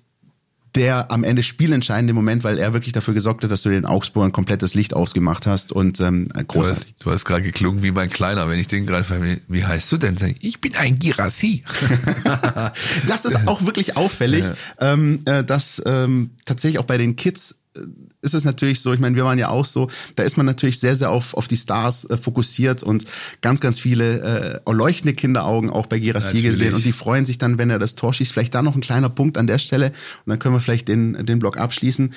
[0.76, 4.26] der am Ende spielentscheidende Moment, weil er wirklich dafür gesorgt hat, dass du den Augsburg
[4.26, 6.96] ein komplettes Licht ausgemacht hast und ähm, großartig.
[7.00, 9.06] Du hast, hast gerade geklungen wie mein Kleiner, wenn ich den gerade
[9.48, 10.18] wie heißt du denn?
[10.40, 11.64] Ich bin ein Girassi.
[13.08, 14.94] das ist auch wirklich auffällig, ja.
[14.94, 17.56] ähm, äh, dass ähm, tatsächlich auch bei den Kids äh,
[18.22, 20.80] ist es natürlich so, ich meine, wir waren ja auch so, da ist man natürlich
[20.80, 23.06] sehr, sehr auf, auf die Stars äh, fokussiert und
[23.42, 27.58] ganz, ganz viele äh, leuchtende Kinderaugen auch bei Girassi gesehen und die freuen sich dann,
[27.58, 28.32] wenn er das Tor schießt.
[28.32, 31.26] Vielleicht da noch ein kleiner Punkt an der Stelle und dann können wir vielleicht den,
[31.26, 32.14] den Block abschließen.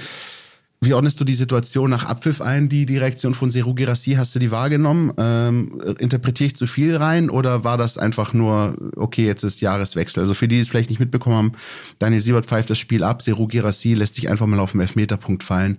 [0.85, 2.68] Wie ordnest du die Situation nach Abpfiff ein?
[2.68, 5.12] Die, Reaktion von Seru Girassi, hast du die wahrgenommen?
[5.16, 10.18] Ähm, interpretiere ich zu viel rein oder war das einfach nur, okay, jetzt ist Jahreswechsel?
[10.18, 11.53] Also für die, die es vielleicht nicht mitbekommen haben,
[12.01, 15.45] Daniel Siebert pfeift das Spiel ab, Seru Girassi lässt sich einfach mal auf den Elfmeterpunkt
[15.45, 15.79] fallen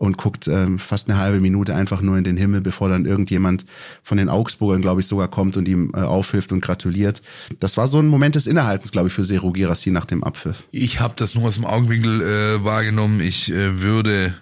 [0.00, 3.66] und guckt ähm, fast eine halbe Minute einfach nur in den Himmel, bevor dann irgendjemand
[4.02, 7.20] von den Augsburgern, glaube ich, sogar kommt und ihm äh, aufhilft und gratuliert.
[7.58, 10.64] Das war so ein Moment des Innehaltens, glaube ich, für Seru Girassi nach dem Abpfiff.
[10.70, 13.20] Ich habe das nur aus dem Augenwinkel äh, wahrgenommen.
[13.20, 14.34] Ich äh, würde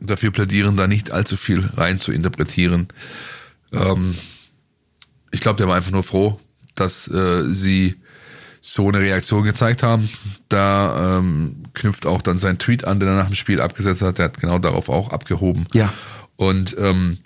[0.00, 2.88] dafür plädieren, da nicht allzu viel rein zu interpretieren.
[3.72, 4.14] Ähm,
[5.32, 6.40] ich glaube, der war einfach nur froh,
[6.74, 7.96] dass äh, sie
[8.60, 10.08] so eine Reaktion gezeigt haben.
[10.48, 14.18] Da ähm, knüpft auch dann sein Tweet an, den er nach dem Spiel abgesetzt hat.
[14.18, 15.66] Der hat genau darauf auch abgehoben.
[15.72, 15.92] Ja.
[16.36, 17.18] Und ähm,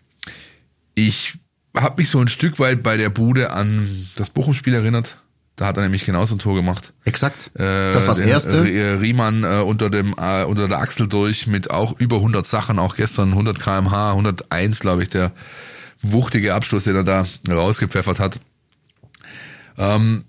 [0.95, 1.39] ich
[1.77, 5.17] habe mich so ein Stück weit bei der Bude an das Bochum-Spiel erinnert.
[5.57, 6.93] Da hat er nämlich genauso ein Tor gemacht.
[7.05, 7.51] Exakt.
[7.55, 8.65] Äh, das war das erste.
[8.65, 12.97] Riemann äh, unter dem äh, unter der Achsel durch mit auch über 100 Sachen, auch
[12.97, 15.33] gestern 100 kmh, 101 glaube ich, der
[16.01, 18.41] wuchtige Abschluss, den er da rausgepfeffert hat.
[19.79, 20.25] Ähm,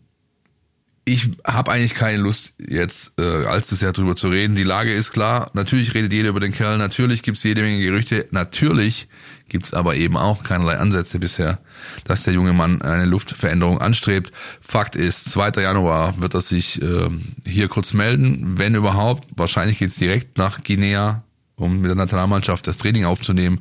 [1.05, 4.55] ich habe eigentlich keine Lust, jetzt äh, allzu sehr drüber zu reden.
[4.55, 5.51] Die Lage ist klar.
[5.53, 6.77] Natürlich redet jeder über den Kerl.
[6.77, 8.27] Natürlich gibt's jede Menge Gerüchte.
[8.31, 9.09] Natürlich
[9.49, 11.59] gibt's aber eben auch keinerlei Ansätze bisher,
[12.05, 14.31] dass der junge Mann eine Luftveränderung anstrebt.
[14.61, 15.61] Fakt ist, 2.
[15.61, 17.09] Januar wird er sich äh,
[17.45, 19.27] hier kurz melden, wenn überhaupt.
[19.35, 21.23] Wahrscheinlich geht's direkt nach Guinea,
[21.55, 23.59] um mit der Nationalmannschaft das Training aufzunehmen.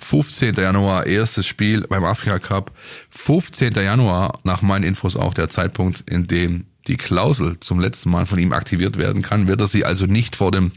[0.00, 0.54] 15.
[0.56, 2.72] Januar, erstes Spiel beim Afrika Cup.
[3.10, 3.72] 15.
[3.74, 8.38] Januar, nach meinen Infos auch der Zeitpunkt, in dem die Klausel zum letzten Mal von
[8.38, 10.72] ihm aktiviert werden kann, wird er sie also nicht vor dem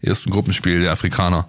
[0.00, 1.48] ersten Gruppenspiel der Afrikaner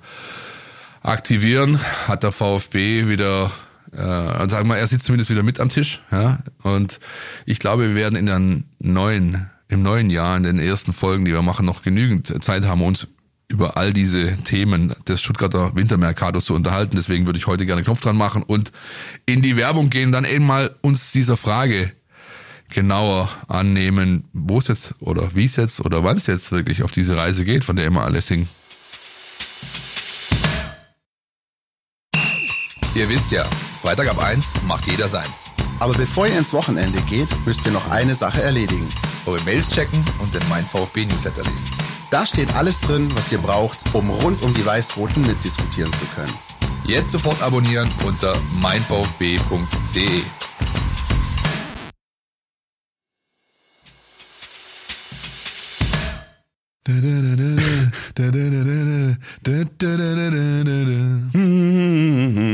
[1.04, 1.80] aktivieren.
[2.08, 3.52] Hat der VfB wieder,
[3.92, 6.02] äh, sagen wir, er sitzt zumindest wieder mit am Tisch.
[6.12, 6.40] Ja?
[6.64, 7.00] Und
[7.46, 8.42] ich glaube, wir werden in der
[8.80, 12.82] neuen, im neuen Jahr, in den ersten Folgen, die wir machen, noch genügend Zeit haben,
[12.82, 13.08] uns
[13.50, 16.98] über all diese Themen des Stuttgarter Wintermercados zu unterhalten.
[16.98, 18.74] Deswegen würde ich heute gerne Knopf dran machen und
[19.26, 21.94] in die Werbung gehen, dann eben mal uns dieser Frage
[22.70, 26.92] genauer annehmen, wo es jetzt oder wie es jetzt oder wann es jetzt wirklich auf
[26.92, 28.48] diese Reise geht, von der immer alle singen.
[32.96, 33.46] Ihr wisst ja,
[33.82, 35.52] Freitag ab 1 macht jeder seins.
[35.80, 38.90] Aber bevor ihr ins Wochenende geht, müsst ihr noch eine Sache erledigen.
[39.28, 41.70] Eure Mails checken und den Mein VfB Newsletter lesen.
[42.10, 46.34] Da steht alles drin, was ihr braucht, um rund um die Weiß-Roten mitdiskutieren zu können.
[46.86, 50.22] Jetzt sofort abonnieren unter meinvfb.de.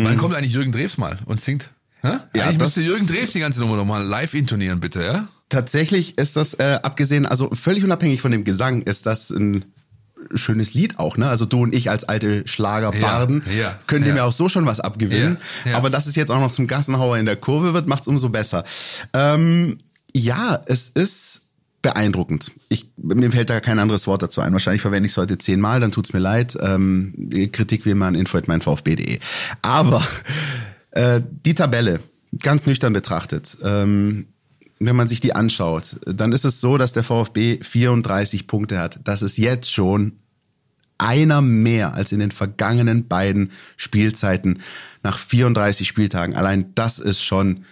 [0.03, 1.69] Wann kommt eigentlich Jürgen Drews mal und singt?
[2.01, 2.17] Hä?
[2.35, 5.27] Ja, das- müsste Jürgen Drews die ganze Nummer nochmal live intonieren, bitte, ja?
[5.49, 9.65] Tatsächlich ist das, äh, abgesehen, also völlig unabhängig von dem Gesang, ist das ein
[10.33, 11.27] schönes Lied auch, ne?
[11.29, 14.23] Also du und ich als alte Schlagerbarden Ja, ja, können dem ja.
[14.23, 15.37] ja auch so schon was abgewinnen.
[15.65, 15.77] Ja, ja.
[15.77, 18.63] Aber dass es jetzt auch noch zum Gassenhauer in der Kurve wird, macht's umso besser.
[19.13, 19.77] Ähm,
[20.15, 21.41] ja, es ist
[21.83, 22.51] beeindruckend.
[22.69, 24.53] Ich, mir fällt da kein anderes Wort dazu ein.
[24.53, 26.57] Wahrscheinlich verwende ich es heute zehnmal, dann tut's mir leid.
[26.59, 29.19] Ähm, Kritik wie immer an info.meinvfb.de.
[29.61, 30.01] Aber
[30.91, 31.99] äh, die Tabelle,
[32.41, 34.27] ganz nüchtern betrachtet, ähm,
[34.79, 38.99] wenn man sich die anschaut, dann ist es so, dass der VfB 34 Punkte hat.
[39.03, 40.13] Das ist jetzt schon
[40.97, 44.61] einer mehr als in den vergangenen beiden Spielzeiten
[45.03, 46.35] nach 34 Spieltagen.
[46.35, 47.65] Allein das ist schon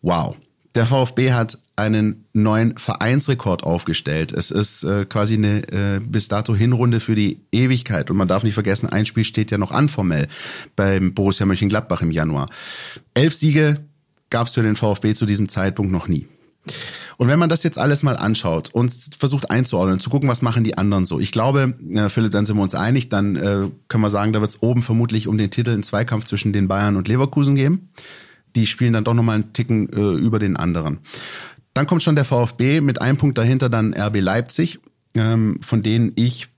[0.00, 0.36] wow.
[0.74, 4.32] Der VfB hat einen neuen Vereinsrekord aufgestellt.
[4.32, 8.10] Es ist äh, quasi eine äh, bis dato Hinrunde für die Ewigkeit.
[8.10, 10.26] Und man darf nicht vergessen, ein Spiel steht ja noch an formell
[10.74, 12.48] beim Borussia Mönchengladbach im Januar.
[13.14, 13.78] Elf Siege
[14.30, 16.26] gab es für den VfB zu diesem Zeitpunkt noch nie.
[17.16, 20.64] Und wenn man das jetzt alles mal anschaut und versucht einzuordnen, zu gucken, was machen
[20.64, 21.18] die anderen so.
[21.18, 24.40] Ich glaube, äh, Philipp, dann sind wir uns einig, dann äh, können wir sagen, da
[24.40, 27.90] wird es oben vermutlich um den Titel einen Zweikampf zwischen den Bayern und Leverkusen geben.
[28.58, 30.98] Die spielen dann doch nochmal einen Ticken äh, über den anderen.
[31.74, 34.80] Dann kommt schon der VfB mit einem Punkt dahinter, dann RB Leipzig,
[35.14, 36.48] ähm, von denen ich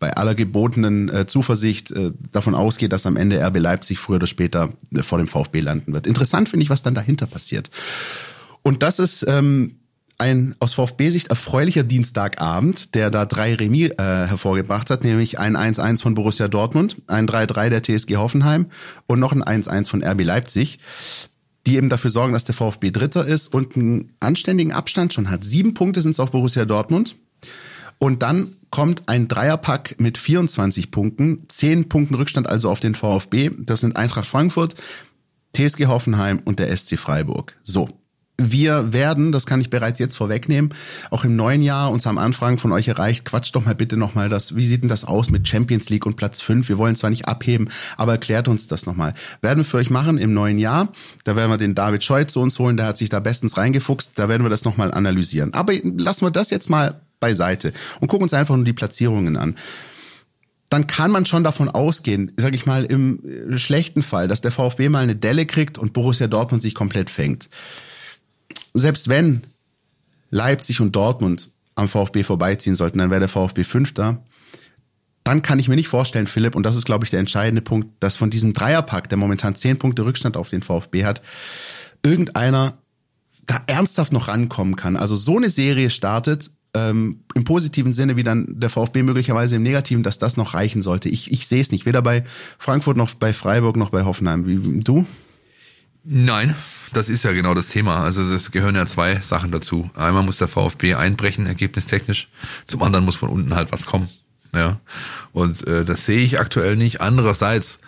[0.00, 4.26] bei aller gebotenen äh, Zuversicht äh, davon ausgehe, dass am Ende RB Leipzig früher oder
[4.26, 6.08] später äh, vor dem VfB landen wird.
[6.08, 7.70] Interessant finde ich, was dann dahinter passiert.
[8.62, 9.76] Und das ist ähm,
[10.18, 16.02] ein aus VfB-Sicht erfreulicher Dienstagabend, der da drei Remis äh, hervorgebracht hat, nämlich ein 1-1
[16.02, 18.66] von Borussia Dortmund, ein 3-3 der TSG Hoffenheim
[19.06, 20.78] und noch ein 1-1 von RB Leipzig,
[21.66, 25.44] die eben dafür sorgen, dass der VfB Dritter ist und einen anständigen Abstand schon hat.
[25.44, 27.16] Sieben Punkte sind es auf Borussia Dortmund.
[27.98, 33.50] Und dann kommt ein Dreierpack mit 24 Punkten, 10 Punkten Rückstand also auf den VfB.
[33.58, 34.74] Das sind Eintracht Frankfurt,
[35.54, 37.56] TSG Hoffenheim und der SC Freiburg.
[37.62, 37.88] So.
[38.36, 40.74] Wir werden, das kann ich bereits jetzt vorwegnehmen,
[41.12, 43.24] auch im neuen Jahr uns haben Anfragen von euch erreicht.
[43.24, 46.16] Quatscht doch mal bitte nochmal das, wie sieht denn das aus mit Champions League und
[46.16, 46.68] Platz 5?
[46.68, 49.14] Wir wollen zwar nicht abheben, aber erklärt uns das nochmal.
[49.40, 50.88] Werden wir für euch machen im neuen Jahr.
[51.22, 54.12] Da werden wir den David Scheu zu uns holen, der hat sich da bestens reingefuchst.
[54.16, 55.54] Da werden wir das nochmal analysieren.
[55.54, 59.54] Aber lassen wir das jetzt mal beiseite und gucken uns einfach nur die Platzierungen an
[60.70, 64.50] dann kann man schon davon ausgehen, sag ich mal, im äh, schlechten Fall, dass der
[64.50, 67.48] VfB mal eine Delle kriegt und Borussia Dortmund sich komplett fängt.
[68.74, 69.44] Selbst wenn
[70.30, 74.22] Leipzig und Dortmund am VfB vorbeiziehen sollten, dann wäre der VfB Fünfter.
[75.22, 77.88] Dann kann ich mir nicht vorstellen, Philipp, und das ist, glaube ich, der entscheidende Punkt,
[78.00, 81.22] dass von diesem Dreierpack, der momentan zehn Punkte Rückstand auf den VfB hat,
[82.02, 82.78] irgendeiner
[83.46, 84.96] da ernsthaft noch rankommen kann.
[84.96, 89.62] Also so eine Serie startet, ähm, im positiven Sinne wie dann der VfB möglicherweise im
[89.62, 91.08] negativen, dass das noch reichen sollte.
[91.08, 92.24] Ich, ich sehe es nicht, weder bei
[92.58, 94.46] Frankfurt noch bei Freiburg noch bei Hoffenheim.
[94.46, 95.06] Wie du?
[96.04, 96.54] Nein,
[96.92, 98.02] das ist ja genau das Thema.
[98.02, 99.90] Also das gehören ja zwei Sachen dazu.
[99.94, 102.28] Einmal muss der VfB einbrechen, ergebnistechnisch.
[102.66, 104.08] Zum anderen muss von unten halt was kommen.
[104.54, 104.80] Ja.
[105.32, 107.00] Und äh, das sehe ich aktuell nicht.
[107.00, 107.80] Andererseits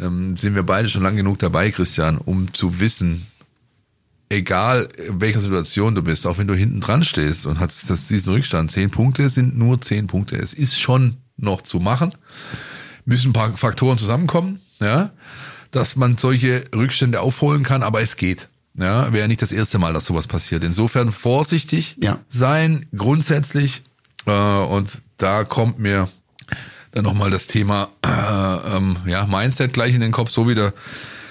[0.00, 3.26] ähm, sind wir beide schon lang genug dabei, Christian, um zu wissen,
[4.28, 8.08] egal in welcher Situation du bist, auch wenn du hinten dran stehst und hast das,
[8.08, 10.36] diesen Rückstand, zehn Punkte sind nur zehn Punkte.
[10.36, 12.14] Es ist schon noch zu machen.
[13.04, 15.12] Müssen ein paar Faktoren zusammenkommen, ja,
[15.74, 18.48] dass man solche Rückstände aufholen kann, aber es geht.
[18.76, 20.64] Ja, wäre nicht das erste Mal, dass sowas passiert.
[20.64, 22.18] Insofern vorsichtig Ja.
[22.28, 23.82] sein, grundsätzlich.
[24.26, 26.08] Äh, und da kommt mir
[26.92, 30.72] dann nochmal das Thema äh, ähm, ja, Mindset gleich in den Kopf, so wie der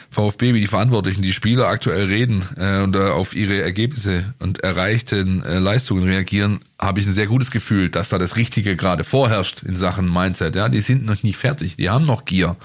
[0.10, 4.64] VfB, wie die Verantwortlichen, die Spieler aktuell reden äh, und äh, auf ihre Ergebnisse und
[4.64, 9.04] erreichten äh, Leistungen reagieren, habe ich ein sehr gutes Gefühl, dass da das Richtige gerade
[9.04, 10.56] vorherrscht in Sachen Mindset.
[10.56, 12.56] Ja, die sind noch nicht fertig, die haben noch Gier.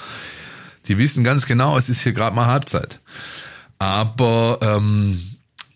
[0.89, 3.01] Die wissen ganz genau, es ist hier gerade mal Halbzeit.
[3.79, 5.21] Aber ähm,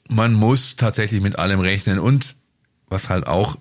[0.08, 2.34] man muss tatsächlich mit allem rechnen und
[2.88, 3.56] was halt auch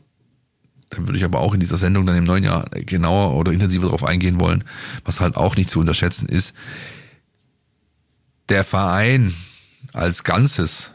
[0.92, 3.86] da würde ich aber auch in dieser Sendung dann im neuen Jahr genauer oder intensiver
[3.86, 4.66] darauf eingehen wollen,
[5.06, 6.54] was halt auch nicht zu unterschätzen ist.
[8.50, 9.34] Der Verein
[9.94, 10.92] als Ganzes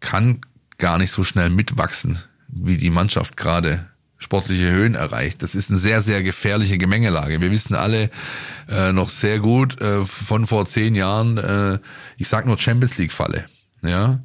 [0.00, 0.40] kann
[0.76, 3.86] gar nicht so schnell mitwachsen, wie die Mannschaft gerade
[4.18, 5.42] sportliche Höhen erreicht.
[5.42, 7.40] Das ist eine sehr, sehr gefährliche Gemengelage.
[7.40, 8.10] Wir wissen alle
[8.68, 11.78] äh, noch sehr gut äh, von vor zehn Jahren, äh,
[12.16, 13.46] ich sag nur Champions League Falle.
[13.80, 14.18] Ja,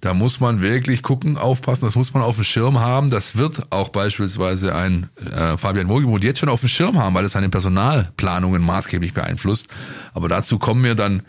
[0.00, 3.10] da muss man wirklich gucken, aufpassen, das muss man auf dem Schirm haben.
[3.10, 7.24] Das wird auch beispielsweise ein äh, Fabian Wohlgemuth jetzt schon auf dem Schirm haben, weil
[7.24, 9.66] es seine Personalplanungen maßgeblich beeinflusst.
[10.14, 11.22] Aber dazu kommen wir dann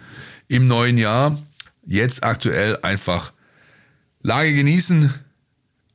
[0.47, 1.39] im neuen Jahr.
[1.87, 3.33] Jetzt aktuell einfach
[4.21, 5.11] Lage genießen,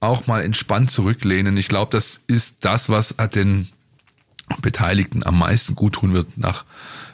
[0.00, 1.56] auch mal entspannt zurücklehnen.
[1.56, 3.68] Ich glaube, das ist das, was den
[4.62, 6.64] Beteiligten am meisten gut tun wird nach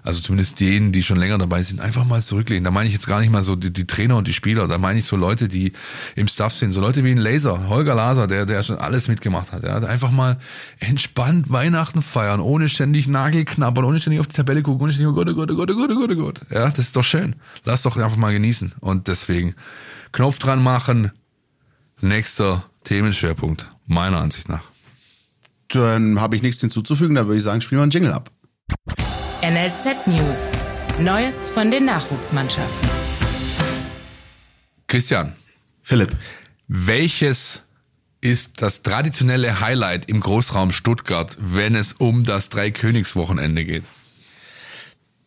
[0.05, 2.64] also zumindest denen, die schon länger dabei sind, einfach mal zurücklehnen.
[2.64, 4.79] Da meine ich jetzt gar nicht mal so die, die Trainer und die Spieler, da
[4.79, 5.73] meine ich so Leute, die
[6.16, 9.53] im Staff sind, so Leute wie ein Laser, Holger Laser, der, der schon alles mitgemacht
[9.53, 9.62] hat.
[9.62, 9.79] Ja.
[9.79, 10.38] Einfach mal
[10.81, 15.12] entspannt Weihnachten feiern, ohne ständig Nagel knabbern, ohne ständig auf die Tabelle gucken, ohne ständig,
[15.12, 16.40] oh Gott, oh Gott, oh Gott, oh Gott, oh Gott, oh Gott.
[16.51, 17.37] Ja, das ist doch schön.
[17.64, 18.75] Lass doch einfach mal genießen.
[18.81, 19.55] Und deswegen
[20.11, 21.12] Knopf dran machen.
[22.01, 24.64] Nächster Themenschwerpunkt, meiner Ansicht nach.
[25.68, 28.31] Dann habe ich nichts hinzuzufügen, da würde ich sagen, spielen wir einen Jingle ab.
[29.42, 30.40] NLZ News.
[31.01, 32.90] Neues von den Nachwuchsmannschaften.
[34.87, 35.33] Christian,
[35.83, 36.16] Philipp.
[36.68, 37.62] welches
[38.21, 43.85] ist das traditionelle Highlight im Großraum Stuttgart, wenn es um das Dreikönigswochenende geht?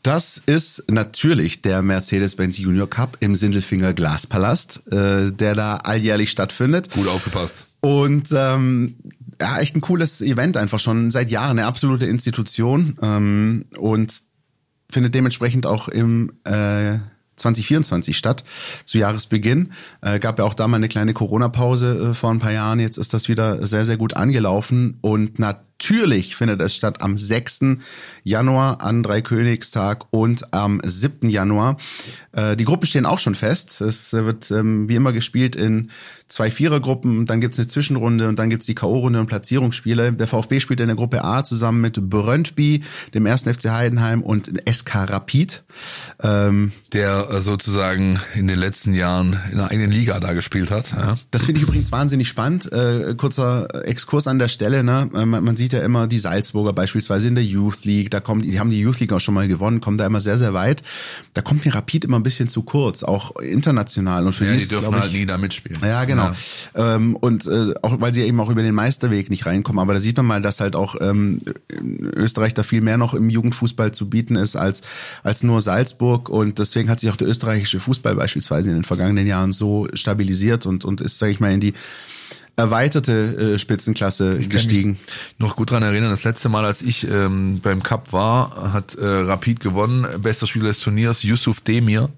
[0.05, 6.91] Das ist natürlich der Mercedes-Benz Junior Cup im Sindelfinger Glaspalast, äh, der da alljährlich stattfindet.
[6.91, 7.65] Gut aufgepasst.
[7.81, 8.97] Und ähm,
[9.41, 14.21] ja, echt ein cooles Event einfach schon seit Jahren, eine absolute Institution ähm, und
[14.91, 16.99] findet dementsprechend auch im äh,
[17.37, 18.43] 2024 statt,
[18.85, 19.71] zu Jahresbeginn.
[20.01, 22.79] Äh, gab ja auch da mal eine kleine Corona-Pause äh, vor ein paar Jahren.
[22.79, 24.99] Jetzt ist das wieder sehr, sehr gut angelaufen.
[25.01, 25.39] Und
[25.79, 27.77] natürlich findet es statt am 6.
[28.23, 31.29] Januar an Dreikönigstag und am 7.
[31.29, 31.77] Januar.
[32.31, 33.81] Äh, die Gruppen stehen auch schon fest.
[33.81, 35.91] Es wird ähm, wie immer gespielt in
[36.27, 40.13] zwei Vierergruppen, dann gibt's eine Zwischenrunde und dann gibt's die K.O.-Runde und Platzierungsspiele.
[40.13, 42.81] Der VfB spielt in der Gruppe A zusammen mit Brøndby,
[43.13, 45.63] dem ersten FC Heidenheim und SK Rapid.
[46.23, 50.91] Ähm, Der äh, sozusagen in den letzten Jahren in der eigenen Liga da gespielt hat.
[50.91, 51.15] Ja.
[51.31, 52.71] Das finde ich übrigens wahnsinnig spannend.
[52.71, 54.83] Äh, kurzer Exkurs an der Stelle.
[54.83, 55.09] Ne?
[55.11, 58.09] Man, man sieht ja immer die Salzburger beispielsweise in der Youth League.
[58.11, 60.37] Da kommen, die haben die Youth League auch schon mal gewonnen, kommen da immer sehr,
[60.37, 60.83] sehr weit.
[61.33, 64.25] Da kommt mir Rapid immer ein bisschen zu kurz, auch international.
[64.25, 65.79] Und für Ja, die die dürfen halt nie da mitspielen.
[65.81, 66.14] Ja, genau.
[66.75, 69.79] Ähm, und äh, auch weil sie eben auch über den Meisterweg nicht reinkommen.
[69.79, 73.13] Aber da sieht man mal, dass halt auch ähm, in Österreich da viel mehr noch
[73.13, 74.81] im Jugendfußball zu bieten ist als
[75.23, 76.29] als nur Salzburg.
[76.29, 80.65] Und deswegen hat sich auch der österreichische Fußball beispielsweise in den vergangenen Jahren so stabilisiert
[80.65, 81.73] und und ist, sage ich mal, in die
[82.57, 84.91] erweiterte äh, Spitzenklasse gestiegen.
[84.91, 84.99] mich
[85.39, 89.05] noch gut dran erinnern, das letzte Mal, als ich ähm, beim Cup war, hat äh,
[89.05, 92.09] Rapid gewonnen, bester Spieler des Turniers, Yusuf Demir.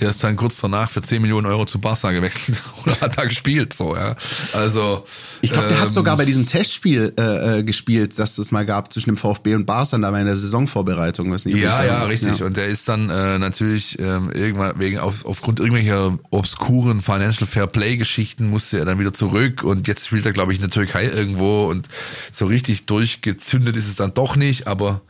[0.00, 3.24] Der ist dann kurz danach für 10 Millionen Euro zu Barca gewechselt oder hat da
[3.24, 3.72] gespielt.
[3.72, 4.16] So, ja.
[4.52, 5.04] Also
[5.42, 8.66] Ich glaube, der hat ähm, sogar bei diesem Testspiel äh, äh, gespielt, das es mal
[8.66, 11.30] gab zwischen dem VfB und Barca, da war in der Saisonvorbereitung.
[11.30, 12.02] Was Ja, ja, Ja.
[12.04, 12.42] richtig.
[12.42, 17.66] Und der ist dann äh, natürlich ähm, irgendwann wegen auf, aufgrund irgendwelcher obskuren Financial Fair
[17.66, 20.70] Play Geschichten musste er dann wieder zurück und jetzt spielt er glaube ich in der
[20.70, 21.88] Türkei irgendwo und
[22.32, 25.02] so richtig durchgezündet ist es dann doch nicht, aber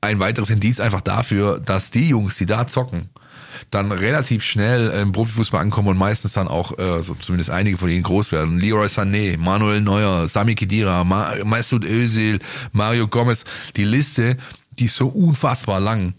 [0.00, 3.10] ein weiteres Indiz einfach dafür, dass die Jungs, die da zocken,
[3.70, 7.88] dann relativ schnell im Profifußball ankommen und meistens dann auch, äh, so zumindest einige von
[7.88, 8.58] ihnen groß werden.
[8.58, 12.38] Leroy Sané, Manuel Neuer, Sami Khedira, Ma Mesut Özil,
[12.72, 13.44] Mario Gomez.
[13.76, 14.36] Die Liste,
[14.72, 16.14] die ist so unfassbar lang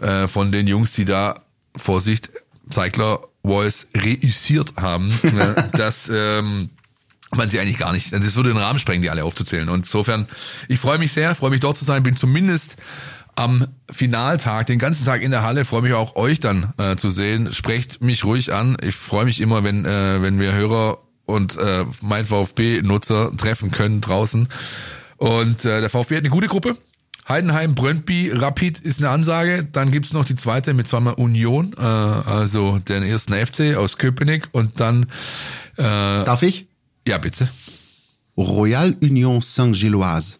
[0.00, 1.42] äh, von den Jungs, die da,
[1.76, 2.30] Vorsicht,
[2.70, 6.70] Zeigler Voice reüssiert haben, ne, dass ähm,
[7.36, 9.68] man sie eigentlich gar nicht, das würde den Rahmen sprengen, die alle aufzuzählen.
[9.68, 10.26] Und insofern,
[10.68, 12.76] ich freue mich sehr, freue mich dort zu sein, bin zumindest
[13.36, 15.64] am Finaltag, den ganzen Tag in der Halle.
[15.64, 17.52] Freue mich auch euch dann äh, zu sehen.
[17.52, 18.76] Sprecht mich ruhig an.
[18.80, 24.00] Ich freue mich immer, wenn äh, wenn wir Hörer und äh, mein VfB-Nutzer treffen können
[24.00, 24.48] draußen.
[25.16, 26.76] Und äh, der VfB hat eine gute Gruppe.
[27.26, 29.64] Heidenheim, Brøndby, Rapid ist eine Ansage.
[29.64, 34.48] Dann gibt's noch die zweite mit zweimal Union, äh, also den ersten FC aus Köpenick.
[34.52, 35.04] Und dann,
[35.76, 36.66] äh, Darf ich?
[37.06, 37.48] Ja bitte.
[38.36, 40.38] Royal Union Saint-Gilloise.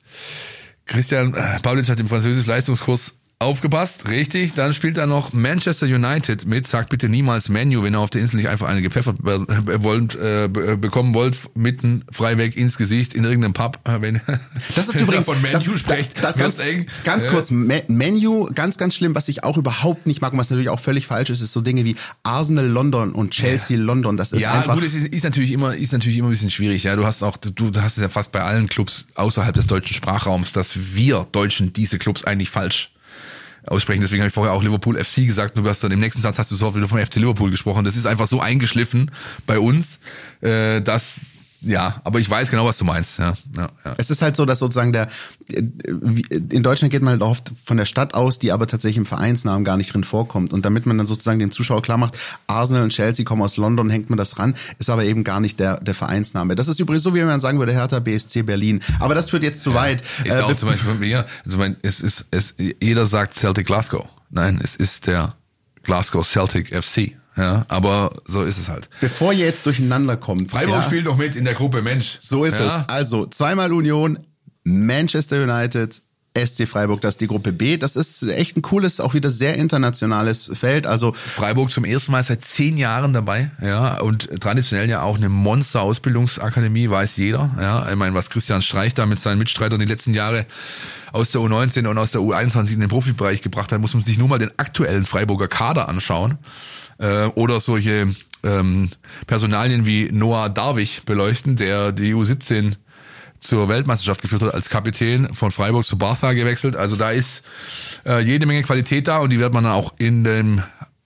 [0.86, 4.54] Christian äh, Pavlic hat im französischen Leistungskurs aufgepasst, richtig.
[4.54, 6.66] Dann spielt er noch Manchester United mit.
[6.66, 10.14] Sagt bitte niemals Menu, wenn ihr auf der Insel nicht einfach eine gepfeffert äh, wollt,
[10.14, 13.80] äh, be- bekommen wollt, mitten frei weg ins Gesicht in irgendeinem Pub.
[13.84, 14.20] äh, Wenn,
[14.74, 16.86] Das ist übrigens von Menu da, sprecht, Da, da, ganz, eng.
[17.04, 20.38] ganz Äh, kurz, Me Menu, ganz, ganz schlimm, was ich auch überhaupt nicht mag und
[20.38, 24.16] was natürlich auch völlig falsch ist, ist so Dinge wie Arsenal London und Chelsea London.
[24.16, 24.74] Das ist ja, einfach.
[24.74, 26.84] gut, es ist, ist natürlich immer, ist natürlich immer ein bisschen schwierig.
[26.84, 29.94] Ja, du hast auch, du hast es ja fast bei allen Clubs außerhalb des deutschen
[29.94, 32.90] Sprachraums, dass wir Deutschen diese Clubs eigentlich falsch
[33.66, 34.00] aussprechen.
[34.00, 35.56] Deswegen habe ich vorher auch Liverpool FC gesagt.
[35.56, 37.84] Du hast dann im nächsten Satz hast du sofort wieder vom FC Liverpool gesprochen.
[37.84, 39.10] Das ist einfach so eingeschliffen
[39.46, 39.98] bei uns,
[40.40, 41.20] äh, dass
[41.64, 43.18] ja, aber ich weiß genau, was du meinst.
[43.18, 43.94] Ja, ja, ja.
[43.98, 45.08] Es ist halt so, dass sozusagen der
[45.48, 49.64] in Deutschland geht man halt oft von der Stadt aus, die aber tatsächlich im Vereinsnamen
[49.64, 50.52] gar nicht drin vorkommt.
[50.52, 53.90] Und damit man dann sozusagen dem Zuschauer klar macht, Arsenal und Chelsea kommen aus London,
[53.90, 56.54] hängt man das ran, ist aber eben gar nicht der, der Vereinsname.
[56.54, 58.80] Das ist übrigens so, wie man sagen würde, Hertha BSC Berlin.
[59.00, 60.02] Aber das führt jetzt zu weit.
[60.24, 63.66] Ist Äh, auch zum Beispiel bei mir, also mein, es ist, es, jeder sagt Celtic
[63.66, 64.06] Glasgow.
[64.30, 65.34] Nein, es ist der
[65.82, 67.12] Glasgow Celtic FC.
[67.36, 68.88] Ja, aber so ist es halt.
[69.00, 70.52] bevor ihr jetzt durcheinander kommt.
[70.52, 72.16] Freiburg ja, spielt noch mit in der Gruppe, Mensch.
[72.20, 72.66] So ist ja?
[72.66, 72.88] es.
[72.88, 74.20] Also zweimal Union,
[74.62, 76.00] Manchester United,
[76.36, 77.76] SC Freiburg, das ist die Gruppe B.
[77.76, 80.86] Das ist echt ein cooles, auch wieder sehr internationales Feld.
[80.86, 85.28] Also Freiburg zum ersten Mal seit zehn Jahren dabei, ja, und traditionell ja auch eine
[85.28, 87.88] Monster-Ausbildungsakademie, weiß jeder, ja.
[87.88, 90.46] Ich meine, was Christian Streich da mit seinen Mitstreitern die letzten Jahre
[91.12, 94.18] aus der U19 und aus der U21 in den Profibereich gebracht hat, muss man sich
[94.18, 96.38] nur mal den aktuellen Freiburger Kader anschauen
[96.98, 98.08] äh, oder solche
[98.42, 98.90] ähm,
[99.26, 102.76] Personalien wie Noah Darwig beleuchten, der die U17
[103.40, 106.76] zur Weltmeisterschaft geführt hat als Kapitän von Freiburg zu Bartha gewechselt.
[106.76, 107.42] Also da ist
[108.06, 110.62] äh, jede Menge Qualität da und die wird man dann auch in dem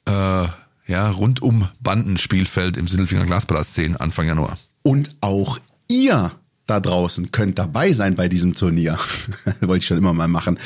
[0.06, 0.46] äh,
[0.86, 4.56] ja, rundum Bandenspielfeld im Sindelfinger Glaspalast sehen, Anfang Januar.
[4.82, 5.58] und auch
[5.88, 6.32] ihr
[6.66, 8.98] da draußen könnt dabei sein bei diesem Turnier.
[9.60, 10.58] Wollte ich schon immer mal machen.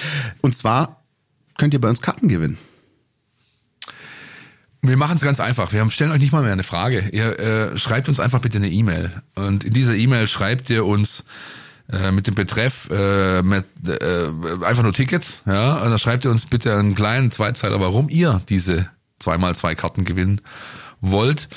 [0.43, 1.05] Und zwar
[1.57, 2.59] könnt ihr bei uns Karten gewinnen.
[4.85, 5.73] Wir machen es ganz einfach.
[5.73, 7.09] Wir stellen euch nicht mal mehr eine Frage.
[7.13, 9.13] Ihr äh, schreibt uns einfach bitte eine E-Mail.
[9.37, 11.25] Und in dieser E-Mail schreibt ihr uns
[11.89, 14.29] äh, mit dem Betreff äh, mit, äh,
[14.65, 15.43] einfach nur Tickets.
[15.47, 18.89] Ja, und dann schreibt ihr uns bitte einen kleinen Zweizeiler, warum ihr diese
[19.21, 20.41] zweimal zwei Karten gewinnen
[21.01, 21.49] wollt.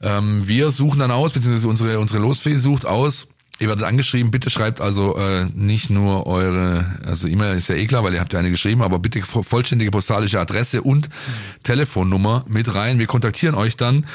[0.00, 3.28] Ähm, wir suchen dann aus, beziehungsweise unsere, unsere Losfee sucht aus.
[3.58, 7.86] Ihr werdet angeschrieben, bitte schreibt also äh, nicht nur eure, also E-Mail ist ja eh
[7.86, 11.10] klar, weil ihr habt ja eine geschrieben, aber bitte vo- vollständige postalische Adresse und
[11.62, 12.98] Telefonnummer mit rein.
[12.98, 14.06] Wir kontaktieren euch dann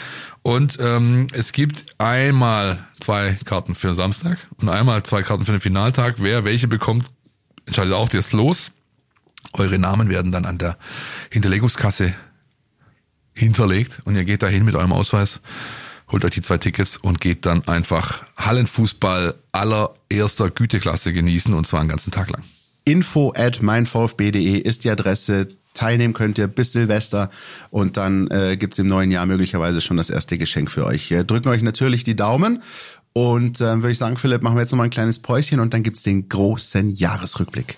[0.41, 5.61] und ähm, es gibt einmal zwei Karten für Samstag und einmal zwei Karten für den
[5.61, 6.15] Finaltag.
[6.17, 7.05] Wer welche bekommt,
[7.67, 8.71] entscheidet auch das Los.
[9.53, 10.75] Eure Namen werden dann an der
[11.29, 12.15] Hinterlegungskasse
[13.33, 15.39] hinterlegt und ihr geht dahin mit eurem Ausweis,
[16.11, 21.79] holt euch die zwei Tickets und geht dann einfach Hallenfußball allererster Güteklasse genießen und zwar
[21.79, 22.43] einen ganzen Tag lang.
[22.85, 25.49] Info at meinvfb.de ist die Adresse.
[25.73, 27.29] Teilnehmen könnt ihr bis Silvester
[27.69, 31.09] und dann äh, gibt's im neuen Jahr möglicherweise schon das erste Geschenk für euch.
[31.09, 32.63] Wir drücken euch natürlich die Daumen
[33.11, 35.73] und äh, würde ich sagen, Philipp, machen wir jetzt noch mal ein kleines Päuschen und
[35.73, 37.77] dann gibt's den großen Jahresrückblick.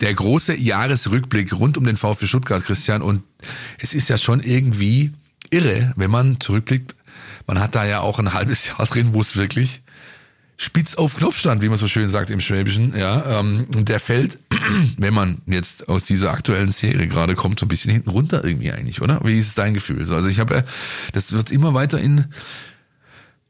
[0.00, 3.22] Der große Jahresrückblick rund um den VfB Stuttgart, Christian, und
[3.78, 5.12] es ist ja schon irgendwie
[5.50, 6.94] irre, wenn man zurückblickt.
[7.46, 9.82] Man hat da ja auch ein halbes Jahr drin, wo es wirklich
[10.56, 12.96] spitz auf Knopf stand, wie man so schön sagt im Schwäbischen.
[12.96, 14.38] Ja, ähm, und der fällt,
[14.98, 18.70] wenn man jetzt aus dieser aktuellen Serie gerade kommt, so ein bisschen hinten runter irgendwie
[18.72, 19.20] eigentlich, oder?
[19.24, 20.06] Wie ist dein Gefühl?
[20.06, 20.64] So, Also ich habe, ja-
[21.12, 22.26] das wird immer weiter in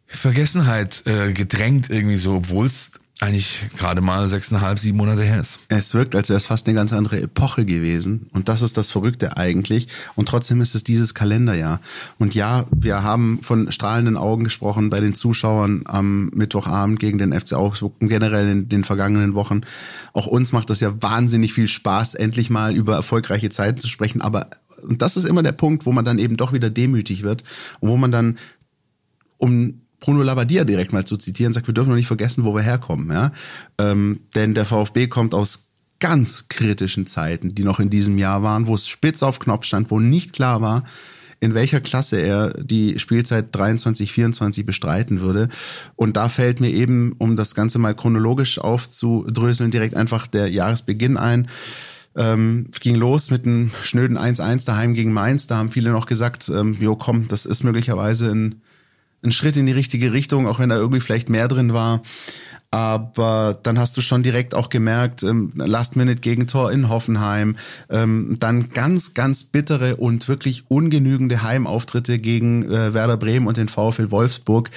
[0.07, 2.91] Vergessenheit äh, gedrängt irgendwie so, obwohl es
[3.21, 5.61] eigentlich gerade mal sechseinhalb, sieben Monate her ist.
[5.69, 8.29] Es wirkt, als wäre es fast eine ganz andere Epoche gewesen.
[8.33, 9.87] Und das ist das Verrückte eigentlich.
[10.17, 11.81] Und trotzdem ist es dieses Kalenderjahr.
[12.19, 17.33] Und ja, wir haben von strahlenden Augen gesprochen bei den Zuschauern am Mittwochabend gegen den
[17.33, 19.61] FC Augsburg und generell in den vergangenen Wochen.
[20.13, 24.23] Auch uns macht das ja wahnsinnig viel Spaß, endlich mal über erfolgreiche Zeiten zu sprechen.
[24.23, 24.51] Aber
[24.83, 27.45] und das ist immer der Punkt, wo man dann eben doch wieder demütig wird
[27.81, 28.39] und wo man dann
[29.39, 32.61] um Bruno Labbadia direkt mal zu zitieren, sagt, wir dürfen noch nicht vergessen, wo wir
[32.61, 33.11] herkommen.
[33.11, 33.33] Ja?
[33.81, 35.61] Ähm, denn der VfB kommt aus
[35.99, 39.91] ganz kritischen Zeiten, die noch in diesem Jahr waren, wo es spitz auf Knopf stand,
[39.91, 40.85] wo nicht klar war,
[41.41, 45.49] in welcher Klasse er die Spielzeit 23, 24 bestreiten würde.
[45.97, 51.17] Und da fällt mir eben, um das Ganze mal chronologisch aufzudröseln, direkt einfach der Jahresbeginn
[51.17, 51.49] ein.
[52.15, 55.47] Ähm, ging los mit einem schnöden 1-1 daheim gegen Mainz.
[55.47, 58.61] Da haben viele noch gesagt, ähm, jo komm, das ist möglicherweise ein
[59.25, 62.03] ein Schritt in die richtige Richtung, auch wenn da irgendwie vielleicht mehr drin war.
[62.71, 67.55] Aber dann hast du schon direkt auch gemerkt, ähm, Last-Minute-Gegentor in Hoffenheim,
[67.89, 73.69] ähm, dann ganz, ganz bittere und wirklich ungenügende Heimauftritte gegen äh, Werder Bremen und den
[73.69, 74.71] VfL Wolfsburg.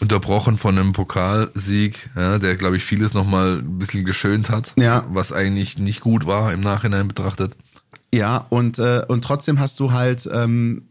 [0.00, 5.04] Unterbrochen von einem Pokalsieg, ja, der, glaube ich, vieles nochmal ein bisschen geschönt hat, Ja.
[5.10, 7.54] was eigentlich nicht gut war im Nachhinein betrachtet.
[8.14, 10.84] Ja, und, äh, und trotzdem hast du halt ähm,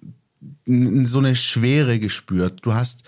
[0.66, 2.60] so eine Schwere gespürt.
[2.64, 3.04] Du hast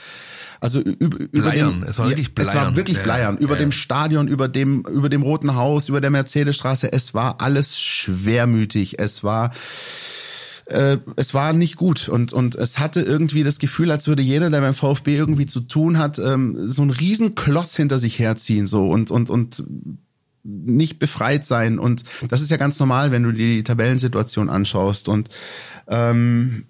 [0.59, 1.81] also über, über Bleiern.
[1.81, 2.75] dem, Es war wirklich Es war bleiern.
[2.75, 3.37] wirklich Ja, bleiern.
[3.37, 3.75] Über ja, dem ja.
[3.77, 6.91] Stadion, über dem über dem Roten Haus, über der Mercedesstraße.
[6.91, 8.99] Es war alles schwermütig.
[8.99, 9.51] Es war
[10.67, 14.49] äh, es war nicht gut und und es hatte irgendwie das Gefühl, als würde jeder,
[14.49, 18.65] der beim VfB irgendwie zu tun hat, ähm, so einen riesen Klotz hinter sich herziehen
[18.65, 19.63] so und und und
[20.43, 21.79] nicht befreit sein.
[21.79, 25.07] Und das ist ja ganz normal, wenn du dir die Tabellensituation anschaust.
[25.09, 25.29] Und
[25.87, 26.65] ähm,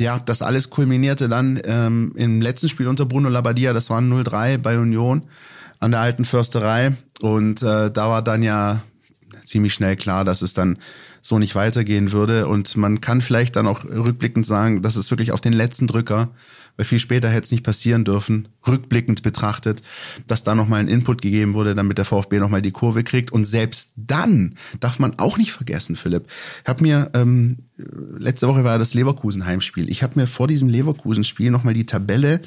[0.00, 4.58] ja, das alles kulminierte dann ähm, im letzten Spiel unter Bruno Labbadia, das waren 0-3
[4.58, 5.22] bei Union
[5.80, 6.96] an der alten Försterei.
[7.22, 8.82] Und äh, da war dann ja
[9.44, 10.78] ziemlich schnell klar, dass es dann
[11.20, 12.46] so nicht weitergehen würde.
[12.46, 16.28] Und man kann vielleicht dann auch rückblickend sagen, dass es wirklich auf den letzten Drücker,
[16.78, 19.82] weil viel später hätte es nicht passieren dürfen, rückblickend betrachtet,
[20.28, 23.32] dass da nochmal ein Input gegeben wurde, damit der VfB nochmal die Kurve kriegt.
[23.32, 26.26] Und selbst dann darf man auch nicht vergessen, Philipp.
[26.62, 27.56] Ich habe mir, ähm,
[28.16, 29.90] letzte Woche war das Leverkusen-Heimspiel.
[29.90, 32.42] Ich habe mir vor diesem Leverkusen-Spiel nochmal die Tabelle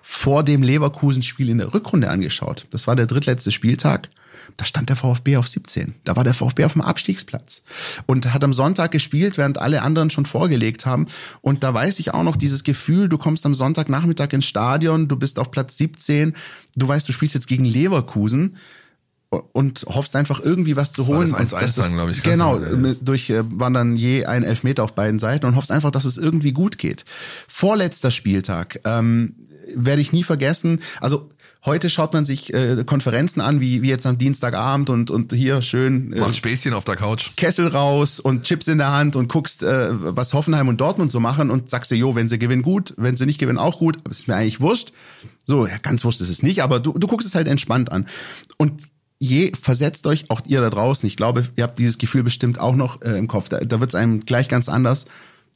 [0.00, 2.68] vor dem Leverkusen-Spiel in der Rückrunde angeschaut.
[2.70, 4.08] Das war der drittletzte Spieltag.
[4.56, 5.94] Da stand der VfB auf 17.
[6.04, 7.62] Da war der VfB auf dem Abstiegsplatz
[8.06, 11.06] und hat am Sonntag gespielt, während alle anderen schon vorgelegt haben.
[11.40, 15.16] Und da weiß ich auch noch dieses Gefühl, du kommst am Sonntagnachmittag ins Stadion, du
[15.16, 16.34] bist auf Platz 17,
[16.76, 18.56] du weißt, du spielst jetzt gegen Leverkusen
[19.52, 21.30] und hoffst einfach irgendwie was zu holen.
[21.32, 22.76] das Und 1-1 dass dann, glaub ich, Genau, ja.
[22.76, 26.04] mit- durch äh, waren dann je ein Elfmeter auf beiden Seiten und hoffst einfach, dass
[26.04, 27.06] es irgendwie gut geht.
[27.48, 29.34] Vorletzter Spieltag ähm,
[29.74, 30.80] werde ich nie vergessen.
[31.00, 31.30] Also
[31.64, 35.62] heute schaut man sich äh, Konferenzen an, wie, wie jetzt am Dienstagabend und, und hier
[35.62, 37.30] schön äh, Macht Späßchen auf der Couch.
[37.36, 41.20] Kessel raus und Chips in der Hand und guckst, äh, was Hoffenheim und Dortmund so
[41.20, 43.98] machen und sagst dir, jo, wenn sie gewinnen, gut, wenn sie nicht gewinnen, auch gut,
[43.98, 44.92] aber es ist mir eigentlich wurscht.
[45.44, 48.06] So, ja, ganz wurscht ist es nicht, aber du, du guckst es halt entspannt an.
[48.56, 48.82] Und
[49.18, 52.74] je versetzt euch, auch ihr da draußen, ich glaube, ihr habt dieses Gefühl bestimmt auch
[52.74, 55.06] noch äh, im Kopf, da, da wird es einem gleich ganz anders.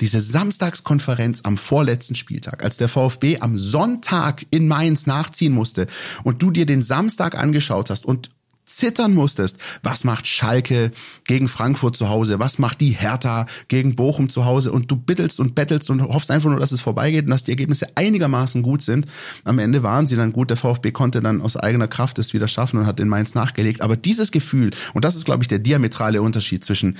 [0.00, 5.86] Diese Samstagskonferenz am vorletzten Spieltag, als der VfB am Sonntag in Mainz nachziehen musste
[6.22, 8.30] und du dir den Samstag angeschaut hast und
[8.66, 9.58] zittern musstest.
[9.82, 10.90] Was macht Schalke
[11.24, 12.38] gegen Frankfurt zu Hause?
[12.38, 14.72] Was macht die Hertha gegen Bochum zu Hause?
[14.72, 17.52] Und du bittelst und bettelst und hoffst einfach nur, dass es vorbeigeht und dass die
[17.52, 19.06] Ergebnisse einigermaßen gut sind.
[19.44, 20.50] Am Ende waren sie dann gut.
[20.50, 23.80] Der VfB konnte dann aus eigener Kraft es wieder schaffen und hat in Mainz nachgelegt.
[23.80, 26.98] Aber dieses Gefühl, und das ist, glaube ich, der diametrale Unterschied zwischen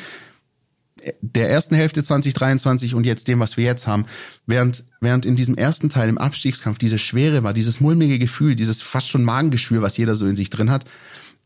[1.21, 4.07] der ersten Hälfte 2023 und jetzt dem, was wir jetzt haben,
[4.47, 8.83] während, während in diesem ersten Teil im Abstiegskampf diese Schwere war, dieses mulmige Gefühl, dieses
[8.83, 10.85] fast schon Magengeschwür, was jeder so in sich drin hat,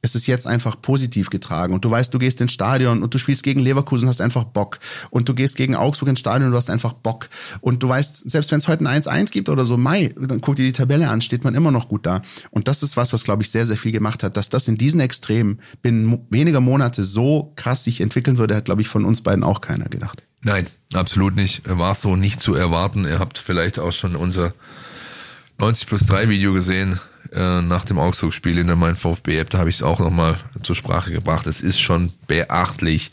[0.03, 3.19] es ist jetzt einfach positiv getragen und du weißt, du gehst ins Stadion und du
[3.19, 4.79] spielst gegen Leverkusen, hast einfach Bock
[5.11, 7.29] und du gehst gegen Augsburg ins Stadion und du hast einfach Bock
[7.61, 10.57] und du weißt, selbst wenn es heute ein 1-1 gibt oder so, Mai, dann guck
[10.57, 13.25] dir die Tabelle an, steht man immer noch gut da und das ist was, was
[13.25, 17.05] glaube ich sehr, sehr viel gemacht hat, dass das in diesen Extremen binnen weniger Monate
[17.05, 20.23] so krass sich entwickeln würde, hat glaube ich von uns beiden auch keiner gedacht.
[20.43, 21.63] Nein, absolut nicht.
[21.67, 23.05] War so nicht zu erwarten.
[23.05, 24.55] Ihr habt vielleicht auch schon unser
[25.59, 26.99] 90 plus 3 Video gesehen
[27.33, 29.51] äh, nach dem Augsburg-Spiel in der Mein VfB-App.
[29.51, 31.47] Da habe ich es auch nochmal zur Sprache gebracht.
[31.47, 33.13] Es ist schon beachtlich,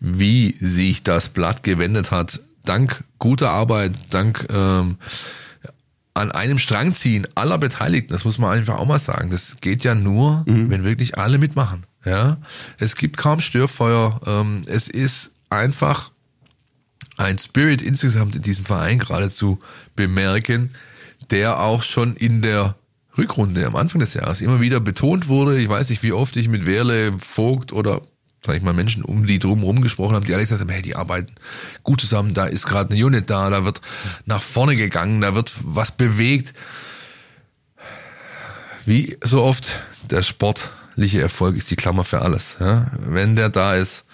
[0.00, 2.40] wie sich das Blatt gewendet hat.
[2.64, 4.96] Dank guter Arbeit, dank ähm,
[6.14, 9.30] an einem Strang ziehen aller Beteiligten, das muss man einfach auch mal sagen.
[9.30, 11.84] Das geht ja nur, wenn wirklich alle mitmachen.
[12.04, 12.38] Ja,
[12.78, 14.20] es gibt kaum Störfeuer.
[14.26, 16.12] Ähm, es ist einfach
[17.16, 19.58] ein Spirit insgesamt in diesem Verein gerade zu
[19.96, 20.70] bemerken,
[21.30, 22.76] der auch schon in der
[23.16, 25.58] Rückrunde am Anfang des Jahres immer wieder betont wurde.
[25.58, 28.02] Ich weiß nicht, wie oft ich mit Werle, Vogt oder
[28.44, 30.96] sag ich mal, Menschen um die drumherum gesprochen haben, die alle gesagt haben, hey, die
[30.96, 31.34] arbeiten
[31.82, 33.80] gut zusammen, da ist gerade eine Unit da, da wird
[34.26, 36.52] nach vorne gegangen, da wird was bewegt.
[38.84, 39.78] Wie so oft,
[40.10, 42.58] der sportliche Erfolg ist die Klammer für alles.
[42.60, 42.92] Ja?
[42.98, 44.04] Wenn der da ist,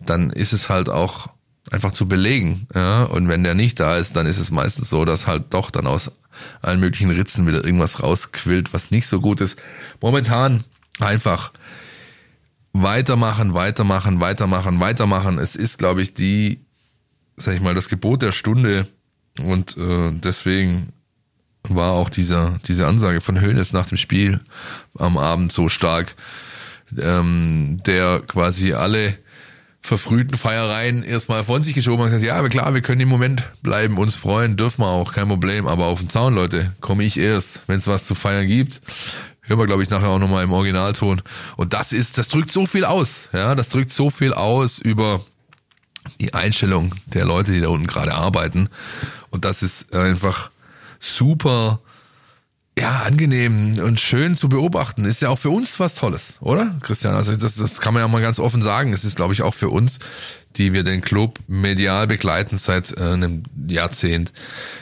[0.00, 1.28] dann ist es halt auch
[1.70, 2.66] einfach zu belegen.
[2.74, 3.04] Ja?
[3.04, 5.86] Und wenn der nicht da ist, dann ist es meistens so, dass halt doch dann
[5.86, 6.12] aus
[6.62, 9.58] allen möglichen Ritzen wieder irgendwas rausquillt, was nicht so gut ist.
[10.00, 10.64] Momentan
[10.98, 11.52] einfach
[12.72, 15.38] weitermachen, weitermachen, weitermachen, weitermachen.
[15.38, 16.60] Es ist, glaube ich, die,
[17.36, 18.86] sag ich mal, das Gebot der Stunde.
[19.38, 20.92] Und äh, deswegen
[21.62, 24.40] war auch dieser, diese Ansage von Hönes nach dem Spiel
[24.98, 26.14] am Abend so stark,
[26.96, 29.18] ähm, der quasi alle
[29.86, 33.98] verfrühten Feiereien erstmal von sich geschoben und gesagt, ja, klar, wir können im Moment bleiben,
[33.98, 37.62] uns freuen, dürfen wir auch, kein Problem, aber auf den Zaun, Leute, komme ich erst,
[37.68, 38.80] wenn es was zu feiern gibt.
[39.42, 41.22] Hören wir, glaube ich, nachher auch nochmal im Originalton.
[41.56, 45.24] Und das ist, das drückt so viel aus, ja, das drückt so viel aus über
[46.20, 48.68] die Einstellung der Leute, die da unten gerade arbeiten.
[49.30, 50.50] Und das ist einfach
[50.98, 51.80] super
[52.78, 55.04] ja, angenehm und schön zu beobachten.
[55.06, 57.14] Ist ja auch für uns was Tolles, oder, Christian?
[57.14, 58.92] Also das, das kann man ja mal ganz offen sagen.
[58.92, 59.98] Es ist, glaube ich, auch für uns,
[60.56, 64.32] die wir den Club medial begleiten seit äh, einem Jahrzehnt,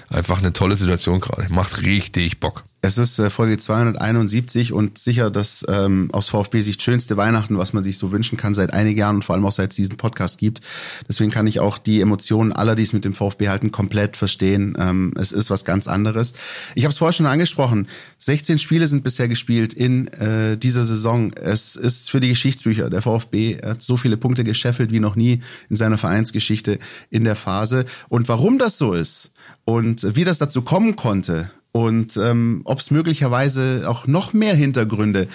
[0.09, 1.53] einfach eine tolle Situation gerade.
[1.53, 2.65] Macht richtig Bock.
[2.85, 7.83] Es ist äh, Folge 271 und sicher das ähm, aus VfB-Sicht schönste Weihnachten, was man
[7.83, 10.39] sich so wünschen kann seit einigen Jahren und vor allem auch seit es diesen Podcast
[10.39, 10.61] gibt.
[11.09, 14.77] Deswegen kann ich auch die Emotionen aller, die es mit dem VfB halten, komplett verstehen.
[14.79, 16.35] Ähm, es ist was ganz anderes.
[16.75, 17.89] Ich habe es vorher schon angesprochen.
[18.19, 21.33] 16 Spiele sind bisher gespielt in äh, dieser Saison.
[21.33, 22.91] Es ist für die Geschichtsbücher.
[22.91, 26.79] Der VfB hat so viele Punkte gescheffelt wie noch nie in seiner Vereinsgeschichte
[27.09, 27.87] in der Phase.
[28.11, 29.33] Und warum das so ist
[29.65, 35.29] und wie das dazu kommen konnte und ähm, ob es möglicherweise auch noch mehr Hintergründe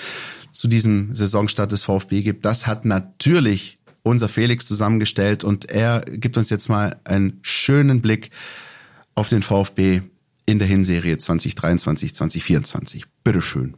[0.52, 6.38] zu diesem Saisonstart des VfB gibt, das hat natürlich unser Felix zusammengestellt und er gibt
[6.38, 8.32] uns jetzt mal einen schönen Blick
[9.16, 10.02] auf den VfB
[10.46, 13.06] in der Hinserie 2023, 2024.
[13.24, 13.76] Bitteschön.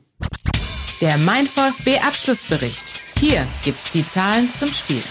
[1.02, 3.02] Der Mein VfB Abschlussbericht.
[3.20, 5.02] Hier gibt's die Zahlen zum Spiel.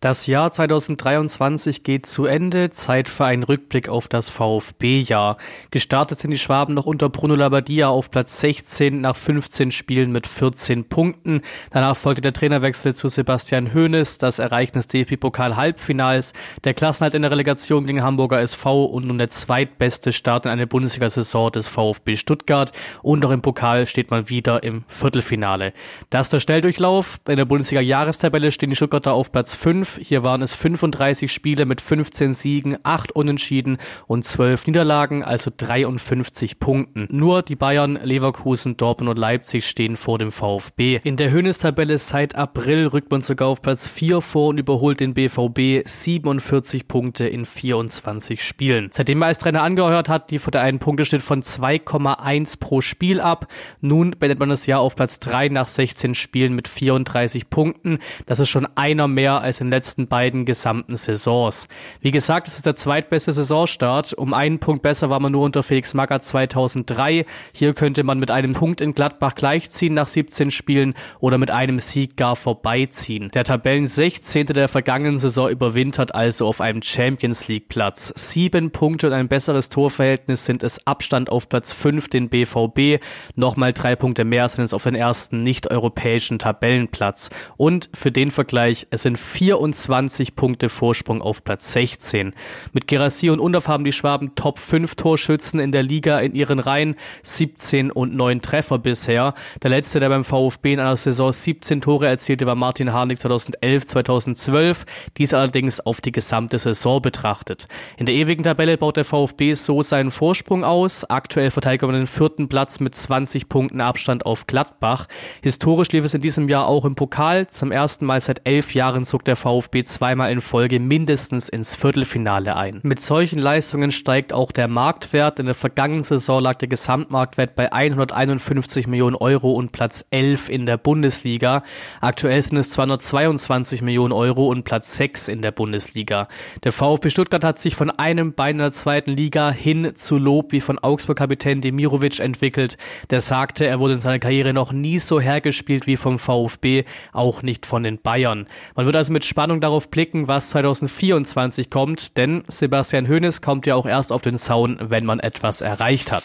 [0.00, 2.70] Das Jahr 2023 geht zu Ende.
[2.70, 5.38] Zeit für einen Rückblick auf das VfB-Jahr.
[5.72, 10.28] Gestartet sind die Schwaben noch unter Bruno Labbadia auf Platz 16 nach 15 Spielen mit
[10.28, 11.42] 14 Punkten.
[11.72, 16.32] Danach folgte der Trainerwechsel zu Sebastian Hoeneß, das Ereignis DFB-Pokal-Halbfinals,
[16.62, 20.68] der Klassenhalt in der Relegation gegen Hamburger SV und nun der zweitbeste Start in eine
[20.68, 22.70] Bundesliga-Saison des VfB Stuttgart.
[23.02, 25.72] Und noch im Pokal steht man wieder im Viertelfinale.
[26.08, 27.18] Das ist der Schnelldurchlauf.
[27.26, 31.80] In der Bundesliga-Jahrestabelle stehen die Stuttgarter auf Platz 5 hier waren es 35 Spiele mit
[31.80, 37.06] 15 Siegen, 8 Unentschieden und 12 Niederlagen, also 53 Punkten.
[37.10, 41.00] Nur die Bayern, Leverkusen, Dortmund und Leipzig stehen vor dem VfB.
[41.04, 45.14] In der Höhnestabelle seit April rückt man sogar auf Platz 4 vor und überholt den
[45.14, 48.90] BVB 47 Punkte in 24 Spielen.
[48.92, 53.46] Seitdem er als Trainer angehört hat, liefert er einen Punkteschnitt von 2,1 pro Spiel ab.
[53.80, 57.98] Nun beendet man das Jahr auf Platz 3 nach 16 Spielen mit 34 Punkten.
[58.26, 61.68] Das ist schon einer mehr als in den letzten beiden gesamten Saisons.
[62.00, 64.12] Wie gesagt, es ist der zweitbeste Saisonstart.
[64.12, 67.24] Um einen Punkt besser war man nur unter Felix Magath 2003.
[67.52, 71.78] Hier könnte man mit einem Punkt in Gladbach gleichziehen nach 17 Spielen oder mit einem
[71.78, 73.30] Sieg gar vorbeiziehen.
[73.32, 74.46] Der Tabellen 16.
[74.46, 78.12] der vergangenen Saison überwintert also auf einem Champions League Platz.
[78.16, 83.00] Sieben Punkte und ein besseres Torverhältnis sind es Abstand auf Platz 5 den BVB.
[83.36, 87.30] Nochmal drei Punkte mehr sind es auf den ersten nicht-europäischen Tabellenplatz.
[87.56, 92.32] Und für den Vergleich, es sind 24 24 Punkte Vorsprung auf Platz 16.
[92.72, 96.58] Mit Gerassi und Undorf haben die Schwaben Top 5 Torschützen in der Liga in ihren
[96.58, 99.34] Reihen, 17 und 9 Treffer bisher.
[99.62, 103.86] Der letzte, der beim VfB in einer Saison 17 Tore erzielte, war Martin Harnik 2011,
[103.86, 104.86] 2012.
[105.18, 107.68] Dies allerdings auf die gesamte Saison betrachtet.
[107.98, 111.04] In der ewigen Tabelle baut der VfB so seinen Vorsprung aus.
[111.04, 115.06] Aktuell verteidigt man den vierten Platz mit 20 Punkten Abstand auf Gladbach.
[115.42, 117.48] Historisch lief es in diesem Jahr auch im Pokal.
[117.48, 121.74] Zum ersten Mal seit elf Jahren zog der VfB VfB zweimal in Folge mindestens ins
[121.74, 122.80] Viertelfinale ein.
[122.82, 125.40] Mit solchen Leistungen steigt auch der Marktwert.
[125.40, 130.66] In der vergangenen Saison lag der Gesamtmarktwert bei 151 Millionen Euro und Platz 11 in
[130.66, 131.62] der Bundesliga.
[132.00, 136.28] Aktuell sind es 222 Millionen Euro und Platz 6 in der Bundesliga.
[136.62, 140.52] Der VfB Stuttgart hat sich von einem Bein in der zweiten Liga hin zu Lob
[140.52, 142.76] wie von Augsburg-Kapitän Demirovic entwickelt.
[143.10, 147.42] Der sagte, er wurde in seiner Karriere noch nie so hergespielt wie vom VfB, auch
[147.42, 148.46] nicht von den Bayern.
[148.76, 153.64] Man wird also mit Spannung Spannung darauf blicken, was 2024 kommt, denn Sebastian Hoeneß kommt
[153.64, 156.24] ja auch erst auf den Zaun, wenn man etwas erreicht hat.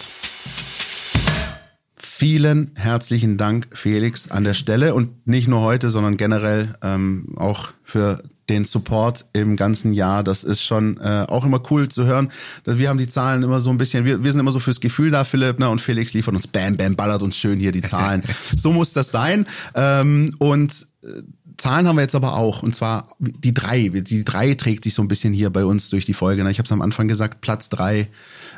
[1.95, 7.69] Vielen herzlichen Dank, Felix, an der Stelle und nicht nur heute, sondern generell ähm, auch
[7.85, 10.21] für den Support im ganzen Jahr.
[10.21, 12.29] Das ist schon äh, auch immer cool zu hören.
[12.65, 15.11] Wir haben die Zahlen immer so ein bisschen, wir, wir sind immer so fürs Gefühl
[15.11, 15.69] da, Philipp, ne?
[15.69, 18.21] Und Felix liefert uns bam, bam, ballert uns schön hier die Zahlen.
[18.55, 19.45] so muss das sein.
[19.75, 21.21] Ähm, und äh,
[21.57, 22.63] Zahlen haben wir jetzt aber auch.
[22.63, 23.89] Und zwar die drei.
[23.89, 26.43] Die drei trägt sich so ein bisschen hier bei uns durch die Folge.
[26.43, 26.51] Ne?
[26.51, 28.07] Ich habe es am Anfang gesagt, Platz drei.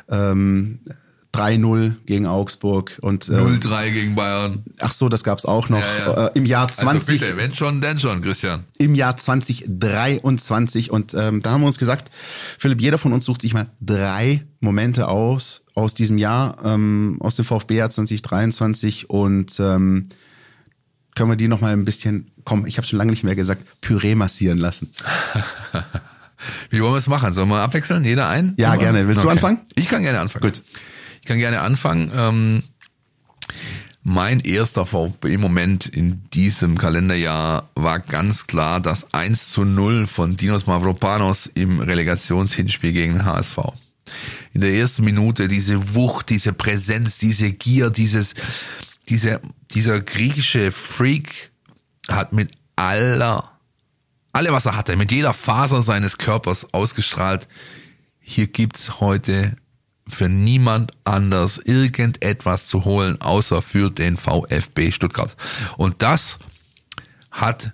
[0.08, 0.80] Ähm,
[1.36, 4.64] 3-0 gegen Augsburg und äh, 0-3 gegen Bayern.
[4.80, 6.26] Ach so, das gab's auch noch Ja, ja.
[6.28, 8.64] Äh, im Jahr 20 Also bitte, wenn schon, denn schon, Christian.
[8.78, 12.10] im Jahr 2023 und ähm, da haben wir uns gesagt,
[12.58, 17.36] Philipp, jeder von uns sucht sich mal drei Momente aus aus diesem Jahr, ähm, aus
[17.36, 20.08] dem VfB-Jahr 2023 und ähm,
[21.16, 23.64] können wir die noch mal ein bisschen, komm, ich habe schon lange nicht mehr gesagt,
[23.80, 24.92] Püree massieren lassen.
[26.70, 27.32] Wie wollen wir es machen?
[27.32, 28.04] Sollen wir abwechseln?
[28.04, 28.54] Jeder ein?
[28.58, 28.78] Ja, Oder?
[28.78, 29.08] gerne.
[29.08, 29.58] Willst du anfangen?
[29.74, 30.42] Ich kann gerne anfangen.
[30.42, 30.62] Gut.
[31.22, 32.12] Ich kann gerne anfangen.
[32.14, 32.62] Ähm,
[34.02, 40.66] mein erster VfB-Moment in diesem Kalenderjahr war ganz klar das 1 zu 0 von Dinos
[40.66, 43.58] Mavropanos im Relegationshinspiel gegen den HSV.
[44.52, 48.34] In der ersten Minute diese Wucht, diese Präsenz, diese Gier, dieses,
[49.08, 49.40] diese,
[49.70, 51.52] dieser griechische Freak
[52.08, 53.50] hat mit aller,
[54.32, 57.48] alle was er hatte, mit jeder Faser seines Körpers ausgestrahlt.
[58.20, 59.56] Hier gibt's heute
[60.08, 65.36] für niemand anders irgendetwas zu holen, außer für den VfB Stuttgart.
[65.76, 66.38] Und das
[67.30, 67.72] hat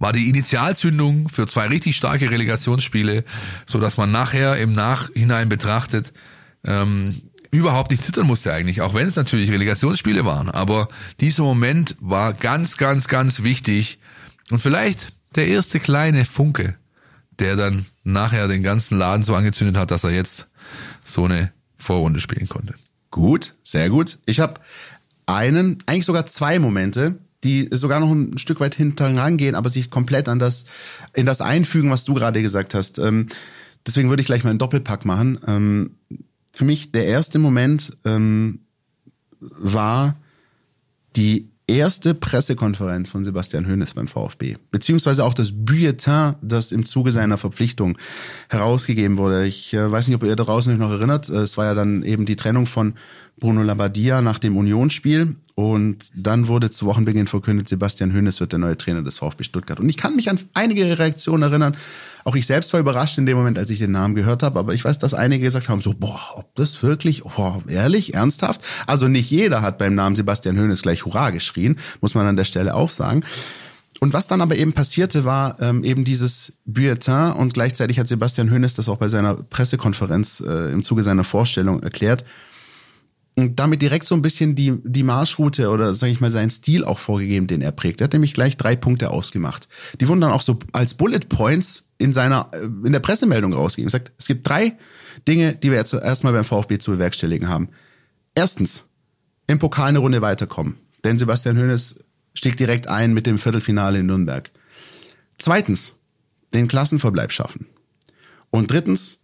[0.00, 3.22] war die Initialzündung für zwei richtig starke Relegationsspiele,
[3.66, 6.14] so dass man nachher im Nachhinein betrachtet
[6.64, 10.48] ähm, überhaupt nicht zittern musste eigentlich, auch wenn es natürlich Relegationsspiele waren.
[10.50, 10.88] Aber
[11.20, 13.98] dieser Moment war ganz, ganz, ganz wichtig
[14.50, 16.76] und vielleicht der erste kleine Funke,
[17.38, 20.46] der dann nachher den ganzen Laden so angezündet hat, dass er jetzt
[21.04, 22.74] so eine Vorrunde spielen konnte.
[23.10, 24.18] Gut, sehr gut.
[24.26, 24.60] Ich habe
[25.26, 29.90] einen, eigentlich sogar zwei Momente, die sogar noch ein Stück weit hinten rangehen, aber sich
[29.90, 30.66] komplett an das,
[31.14, 32.98] in das einfügen, was du gerade gesagt hast.
[32.98, 33.28] Ähm,
[33.86, 35.96] deswegen würde ich gleich mal einen Doppelpack machen.
[36.52, 38.60] Für mich der erste Moment ähm,
[39.40, 40.16] war
[41.16, 47.12] die erste Pressekonferenz von Sebastian Hoeneß beim VfB, beziehungsweise auch das Bulletin, das im Zuge
[47.12, 47.96] seiner Verpflichtung
[48.48, 49.46] herausgegeben wurde.
[49.46, 51.28] Ich äh, weiß nicht, ob ihr da draußen euch noch erinnert.
[51.28, 52.94] Äh, Es war ja dann eben die Trennung von
[53.38, 58.58] Bruno Labbadia nach dem Unionsspiel und dann wurde zu Wochenbeginn verkündet, Sebastian Hoeneß wird der
[58.58, 59.78] neue Trainer des VfB Stuttgart.
[59.78, 61.76] Und ich kann mich an einige Reaktionen erinnern.
[62.24, 64.58] Auch ich selbst war überrascht in dem Moment, als ich den Namen gehört habe.
[64.58, 68.62] Aber ich weiß, dass einige gesagt haben, so, boah, ob das wirklich, boah, ehrlich, ernsthaft?
[68.86, 72.44] Also nicht jeder hat beim Namen Sebastian Hoeneß gleich Hurra geschrien, muss man an der
[72.44, 73.22] Stelle auch sagen.
[74.00, 78.50] Und was dann aber eben passierte, war ähm, eben dieses Bulletin und gleichzeitig hat Sebastian
[78.50, 82.24] Hoeneß das auch bei seiner Pressekonferenz äh, im Zuge seiner Vorstellung erklärt
[83.48, 86.98] damit direkt so ein bisschen die, die Marschroute oder sage ich mal seinen Stil auch
[86.98, 88.00] vorgegeben, den er prägt.
[88.00, 89.68] Er hat nämlich gleich drei Punkte ausgemacht.
[90.00, 93.88] Die wurden dann auch so als Bullet Points in seiner äh, in der Pressemeldung rausgegeben.
[93.88, 94.76] Er sagt, es gibt drei
[95.28, 97.68] Dinge, die wir jetzt erstmal beim VfB zu bewerkstelligen haben.
[98.34, 98.84] Erstens,
[99.46, 100.76] im Pokal eine Runde weiterkommen.
[101.04, 101.96] Denn Sebastian Hoeneß
[102.34, 104.50] stieg direkt ein mit dem Viertelfinale in Nürnberg.
[105.38, 105.94] Zweitens,
[106.54, 107.66] den Klassenverbleib schaffen.
[108.50, 109.18] Und drittens,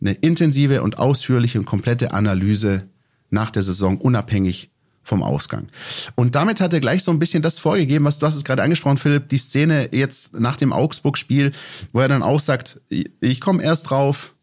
[0.00, 2.88] eine intensive und ausführliche und komplette Analyse
[3.30, 4.70] nach der Saison, unabhängig
[5.02, 5.68] vom Ausgang.
[6.16, 8.62] Und damit hat er gleich so ein bisschen das vorgegeben, was du hast es gerade
[8.62, 11.52] angesprochen, Philipp, die Szene jetzt nach dem Augsburg-Spiel,
[11.92, 14.34] wo er dann auch sagt, ich komme erst drauf,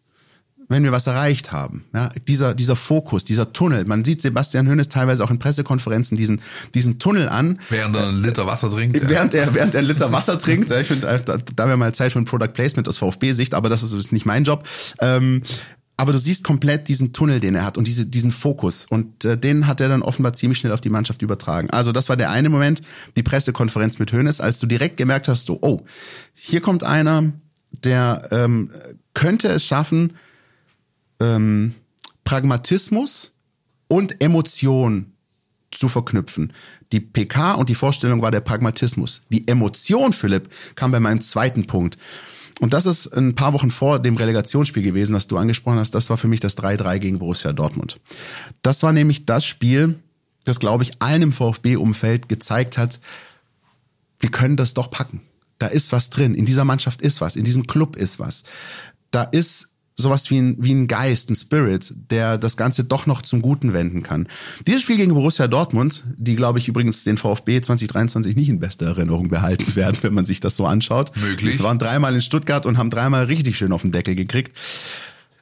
[0.70, 1.86] wenn wir was erreicht haben.
[1.94, 3.86] Ja, dieser, dieser Fokus, dieser Tunnel.
[3.86, 6.42] Man sieht Sebastian Hoeneß teilweise auch in Pressekonferenzen diesen,
[6.74, 7.60] diesen Tunnel an.
[7.70, 8.98] Während er einen Liter Wasser trinkt.
[8.98, 9.10] ja.
[9.10, 10.72] Während er, während er einen Liter Wasser trinkt.
[10.72, 13.70] Ich finde, äh, da, da wäre mal Zeit für ein Product Placement aus VfB-Sicht, aber
[13.70, 14.64] das ist, ist nicht mein Job.
[15.00, 15.44] Ähm,
[16.04, 18.86] aber du siehst komplett diesen Tunnel, den er hat und diese, diesen Fokus.
[18.90, 21.70] Und äh, den hat er dann offenbar ziemlich schnell auf die Mannschaft übertragen.
[21.70, 22.82] Also das war der eine Moment,
[23.16, 25.86] die Pressekonferenz mit Hoeneß, als du direkt gemerkt hast, so, oh,
[26.34, 27.32] hier kommt einer,
[27.72, 28.70] der ähm,
[29.14, 30.18] könnte es schaffen,
[31.22, 31.74] ähm,
[32.26, 33.32] Pragmatismus
[33.88, 35.14] und Emotion
[35.72, 36.52] zu verknüpfen.
[36.92, 39.22] Die PK und die Vorstellung war der Pragmatismus.
[39.30, 41.98] Die Emotion, Philipp, kam bei meinem zweiten Punkt.
[42.60, 45.96] Und das ist ein paar Wochen vor dem Relegationsspiel gewesen, das du angesprochen hast.
[45.96, 48.00] Das war für mich das 3-3 gegen Borussia Dortmund.
[48.62, 50.00] Das war nämlich das Spiel,
[50.44, 53.00] das, glaube ich, allen im VfB-Umfeld gezeigt hat,
[54.20, 55.22] wir können das doch packen.
[55.60, 56.36] Da ist was drin.
[56.36, 57.36] In dieser Mannschaft ist was.
[57.36, 58.44] In diesem Club ist was.
[59.12, 63.22] Da ist sowas wie ein, wie ein Geist, ein Spirit, der das Ganze doch noch
[63.22, 64.28] zum Guten wenden kann.
[64.66, 68.88] Dieses Spiel gegen Borussia Dortmund, die glaube ich übrigens den VfB 2023 nicht in bester
[68.88, 71.16] Erinnerung behalten werden, wenn man sich das so anschaut.
[71.18, 71.60] Möglich.
[71.60, 74.58] Wir waren dreimal in Stuttgart und haben dreimal richtig schön auf den Deckel gekriegt.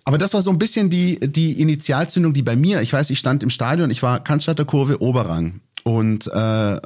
[0.04, 3.20] Aber das war so ein bisschen die, die Initialzündung, die bei mir, ich weiß, ich
[3.20, 6.78] stand im Stadion, ich war Cannstatter Kurve Oberrang und äh,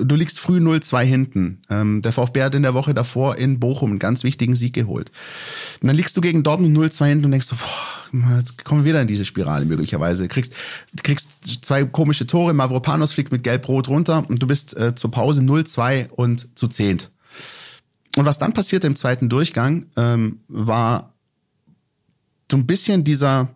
[0.00, 1.62] du liegst früh 0-2 hinten.
[1.70, 5.10] Ähm, der VfB hat in der Woche davor in Bochum einen ganz wichtigen Sieg geholt.
[5.80, 8.90] Und dann liegst du gegen Dortmund 0-2 hinten und denkst so, boah, jetzt kommen wir
[8.90, 10.28] wieder in diese Spirale möglicherweise.
[10.28, 10.54] Kriegst,
[11.02, 15.40] kriegst zwei komische Tore, Mavropanos fliegt mit Gelb-Rot runter und du bist äh, zur Pause
[15.40, 17.10] 0-2 und zu zehnt.
[18.16, 21.14] Und was dann passierte im zweiten Durchgang, ähm, war
[22.50, 23.48] so ein bisschen dieser,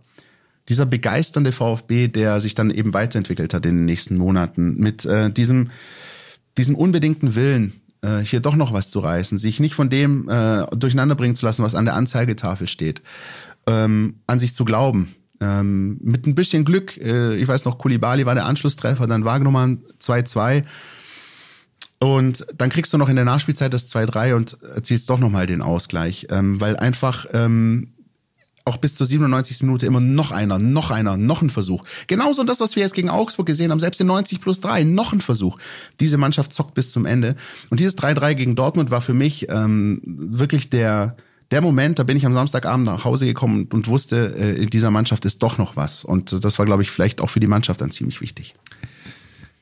[0.69, 5.31] dieser begeisternde VfB, der sich dann eben weiterentwickelt hat in den nächsten Monaten mit äh,
[5.31, 5.71] diesem
[6.59, 10.67] diesem unbedingten Willen, äh, hier doch noch was zu reißen, sich nicht von dem äh,
[10.77, 13.03] durcheinander bringen zu lassen, was an der Anzeigetafel steht,
[13.67, 15.15] ähm, an sich zu glauben.
[15.41, 19.83] Ähm, mit ein bisschen Glück, äh, ich weiß noch, Kulibali war der Anschlusstreffer, dann Wagnumann
[20.01, 20.65] 2-2.
[21.99, 25.63] Und dann kriegst du noch in der Nachspielzeit das 2-3 und erzielst doch nochmal den
[25.63, 27.95] Ausgleich, ähm, weil einfach ähm,
[28.67, 29.63] auch bis zur 97.
[29.63, 31.85] Minute immer noch einer, noch einer, noch ein Versuch.
[32.09, 35.13] Genauso das, was wir jetzt gegen Augsburg gesehen haben, selbst in 90 plus 3, noch
[35.13, 35.59] ein Versuch.
[36.01, 37.37] Diese Mannschaft zockt bis zum Ende.
[37.71, 41.17] Und dieses 3-3 gegen Dortmund war für mich ähm, wirklich der,
[41.53, 44.91] der Moment, da bin ich am Samstagabend nach Hause gekommen und wusste, äh, in dieser
[44.91, 46.05] Mannschaft ist doch noch was.
[46.05, 48.55] Und das war, glaube ich, vielleicht auch für die Mannschaft dann ziemlich wichtig.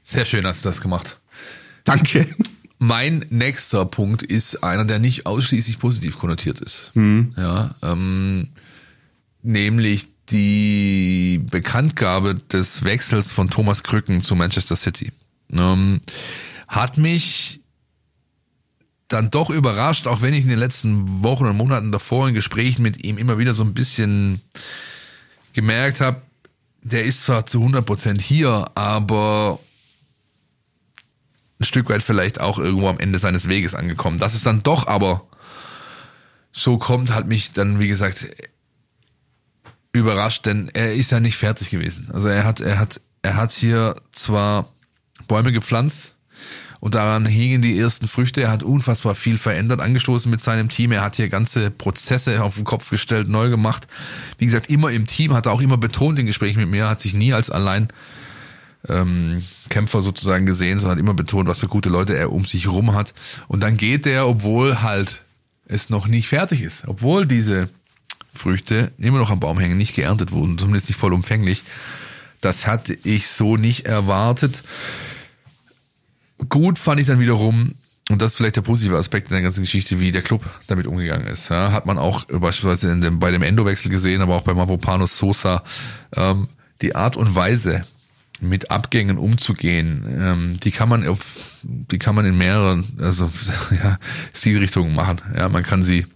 [0.03, 1.21] Sehr schön hast du das gemacht.
[1.85, 2.27] Danke.
[2.79, 6.91] Mein nächster Punkt ist einer, der nicht ausschließlich positiv konnotiert ist.
[6.95, 7.33] Mhm.
[7.37, 8.49] Ja, ähm,
[9.45, 15.13] nämlich die Bekanntgabe des Wechsels von Thomas Krücken zu Manchester City.
[15.53, 16.01] Ähm,
[16.67, 17.61] hat mich
[19.09, 22.83] dann doch überrascht, auch wenn ich in den letzten Wochen und Monaten davor in Gesprächen
[22.83, 24.41] mit ihm immer wieder so ein bisschen
[25.53, 26.23] gemerkt habe,
[26.83, 29.61] der ist zwar zu 100% hier, aber
[31.61, 34.19] ein Stück weit vielleicht auch irgendwo am Ende seines Weges angekommen.
[34.19, 35.27] Dass es dann doch aber
[36.51, 38.27] so kommt, hat mich dann, wie gesagt,
[39.95, 42.09] überrascht, denn er ist ja nicht fertig gewesen.
[42.13, 44.69] Also er hat, er hat, er hat hier zwar
[45.29, 46.17] Bäume gepflanzt
[46.81, 48.43] und daran hingen die ersten Früchte.
[48.43, 50.91] Er hat unfassbar viel verändert, angestoßen mit seinem Team.
[50.91, 53.87] Er hat hier ganze Prozesse auf den Kopf gestellt, neu gemacht.
[54.39, 57.01] Wie gesagt, immer im Team, hat er auch immer betont in Gesprächen mit mir, hat
[57.01, 57.89] sich nie als allein
[58.89, 62.67] ähm, Kämpfer sozusagen gesehen, sondern hat immer betont, was für gute Leute er um sich
[62.67, 63.15] rum hat.
[63.47, 65.23] Und dann geht er, obwohl halt
[65.67, 67.71] es noch nicht fertig ist, obwohl diese
[68.35, 71.65] Früchte immer noch am Baum hängen, nicht geerntet wurden, zumindest nicht vollumfänglich.
[72.41, 74.63] Das hatte ich so nicht erwartet.
[76.49, 77.75] Gut fand ich dann wiederum,
[78.11, 80.87] und das ist vielleicht der positive Aspekt in der ganzen Geschichte, wie der Club damit
[80.87, 81.49] umgegangen ist.
[81.49, 85.17] Ja, hat man auch beispielsweise in dem, bei dem Endowechsel gesehen, aber auch bei Mavropanos
[85.17, 85.63] Sosa,
[86.15, 86.49] ähm,
[86.83, 87.85] die Art und Weise,
[88.41, 91.21] mit Abgängen umzugehen, ähm, die kann man auf,
[91.63, 93.31] die kann man in mehreren, also
[93.71, 93.99] ja,
[94.35, 95.21] Stilrichtungen machen.
[95.37, 96.07] Ja, man kann sie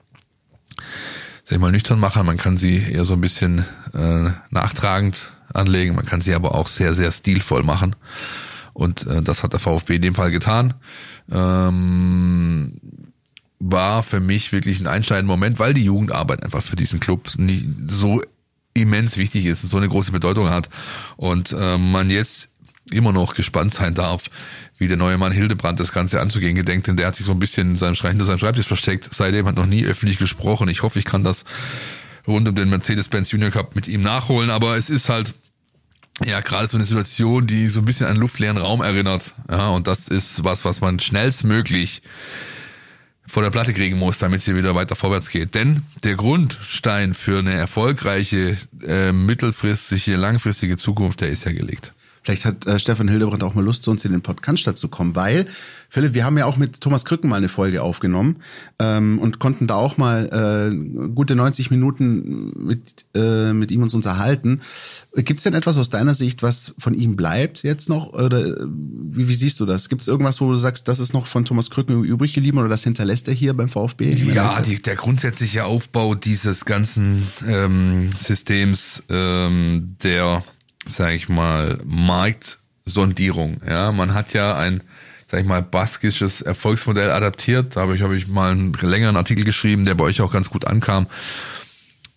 [1.49, 2.27] sag ich mal, nüchtern machen.
[2.27, 5.97] Man kann sie eher so ein bisschen äh, nachtragend anlegen.
[5.97, 7.97] Man kann sie aber auch sehr, sehr stilvoll machen.
[8.75, 10.75] Und äh, das hat der VfB in dem Fall getan.
[11.33, 12.79] Ähm,
[13.61, 17.65] war für mich wirklich ein einschneidender Moment, weil die Jugendarbeit einfach für diesen Club nicht
[17.87, 18.21] so
[18.75, 20.69] immens wichtig ist und so eine große Bedeutung hat.
[21.17, 22.51] Und äh, man jetzt
[22.93, 24.31] immer noch gespannt sein darf,
[24.79, 27.39] wie der neue Mann Hildebrand das Ganze anzugehen gedenkt, denn der hat sich so ein
[27.39, 29.09] bisschen in seinem hinter seinem Schreibtisch versteckt.
[29.13, 30.69] Seitdem hat noch nie öffentlich gesprochen.
[30.69, 31.45] Ich hoffe, ich kann das
[32.27, 35.35] rund um den Mercedes-Benz Junior Cup mit ihm nachholen, aber es ist halt
[36.25, 39.35] ja gerade so eine Situation, die so ein bisschen an luftleeren Raum erinnert.
[39.51, 42.03] Ja, und das ist was, was man schnellstmöglich
[43.27, 45.55] vor der Platte kriegen muss, damit sie wieder weiter vorwärts geht.
[45.55, 51.93] Denn der Grundstein für eine erfolgreiche, äh, mittelfristige, langfristige Zukunft, der ist ja gelegt.
[52.29, 55.17] Vielleicht hat äh, Stefan Hildebrand auch mal Lust, zu uns in den Podcast zu kommen,
[55.17, 55.47] weil,
[55.89, 58.37] Philipp, wir haben ja auch mit Thomas Krücken mal eine Folge aufgenommen
[58.79, 60.29] ähm, und konnten da auch mal
[60.71, 64.61] äh, gute 90 Minuten mit, äh, mit ihm uns unterhalten.
[65.17, 68.13] Gibt es denn etwas aus deiner Sicht, was von ihm bleibt jetzt noch?
[68.13, 69.89] Oder äh, wie, wie siehst du das?
[69.89, 72.69] Gibt es irgendwas, wo du sagst, das ist noch von Thomas Krücken übrig geblieben oder
[72.69, 74.13] das hinterlässt er hier beim VfB?
[74.13, 80.43] Ja, die, der grundsätzliche Aufbau dieses ganzen ähm, Systems, ähm, der
[80.89, 83.61] sage ich mal, Marktsondierung.
[83.69, 84.83] Ja, man hat ja ein,
[85.31, 87.77] sag ich mal, baskisches Erfolgsmodell adaptiert.
[87.77, 90.51] Da habe ich, hab ich mal einen längeren Artikel geschrieben, der bei euch auch ganz
[90.51, 91.07] gut ankam.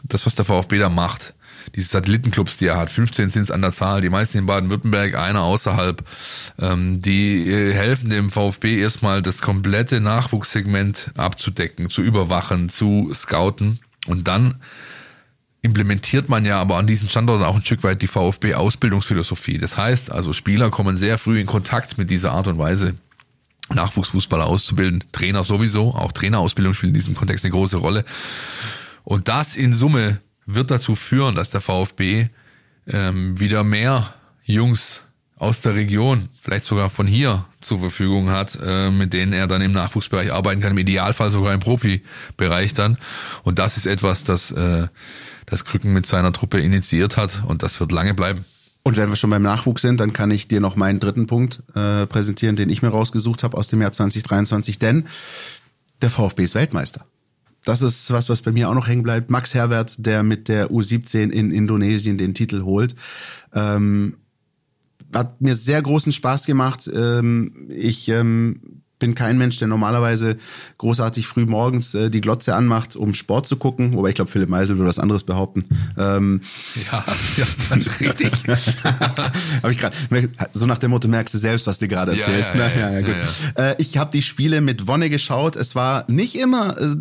[0.04, 1.34] Das, was der VfB da macht,
[1.76, 5.16] diese Satellitenclubs, die er hat, 15 sind es an der Zahl, die meisten in Baden-Württemberg,
[5.16, 6.04] einer außerhalb,
[6.60, 13.80] ähm, die äh, helfen dem VfB erstmal das komplette Nachwuchssegment abzudecken, zu überwachen, zu scouten
[14.08, 14.56] und dann
[15.62, 19.60] implementiert man ja aber an diesen Standorten auch ein Stück weit die VfB-Ausbildungsphilosophie.
[19.60, 22.96] Das heißt, also Spieler kommen sehr früh in Kontakt mit dieser Art und Weise,
[23.70, 28.06] Nachwuchsfußballer auszubilden, Trainer sowieso, auch Trainerausbildung spielt in diesem Kontext eine große Rolle.
[29.04, 32.28] Und das in Summe wird dazu führen, dass der VfB
[32.88, 35.02] ähm, wieder mehr Jungs
[35.38, 39.62] aus der Region, vielleicht sogar von hier zur Verfügung hat, äh, mit denen er dann
[39.62, 42.98] im Nachwuchsbereich arbeiten kann, im Idealfall sogar im Profibereich dann.
[43.44, 44.88] Und das ist etwas, das äh,
[45.52, 48.46] das Krücken mit seiner Truppe initiiert hat und das wird lange bleiben.
[48.84, 51.62] Und wenn wir schon beim Nachwuchs sind, dann kann ich dir noch meinen dritten Punkt
[51.76, 54.80] äh, präsentieren, den ich mir rausgesucht habe aus dem Jahr 2023.
[54.80, 55.06] Denn
[56.02, 57.06] der VfB ist Weltmeister.
[57.64, 59.30] Das ist was, was bei mir auch noch hängen bleibt.
[59.30, 62.96] Max Herwert, der mit der U17 in Indonesien den Titel holt.
[63.54, 64.16] Ähm,
[65.14, 66.90] hat mir sehr großen Spaß gemacht.
[66.92, 70.38] Ähm, ich ähm, bin kein Mensch, der normalerweise
[70.78, 73.96] großartig früh morgens äh, die Glotze anmacht, um Sport zu gucken.
[73.96, 75.66] Wobei ich glaube, Philipp Meisel würde was anderes behaupten.
[75.98, 76.42] Ähm,
[76.90, 77.04] ja,
[77.36, 77.46] ja,
[78.00, 78.32] richtig.
[79.62, 79.96] habe ich gerade
[80.54, 82.54] so nach dem Motto merkst du selbst, was du gerade erzählst.
[82.56, 83.16] Ja, ja, ne?
[83.56, 83.72] ja.
[83.72, 85.56] Äh, ich habe die Spiele mit Wonne geschaut.
[85.56, 86.96] Es war nicht immer äh,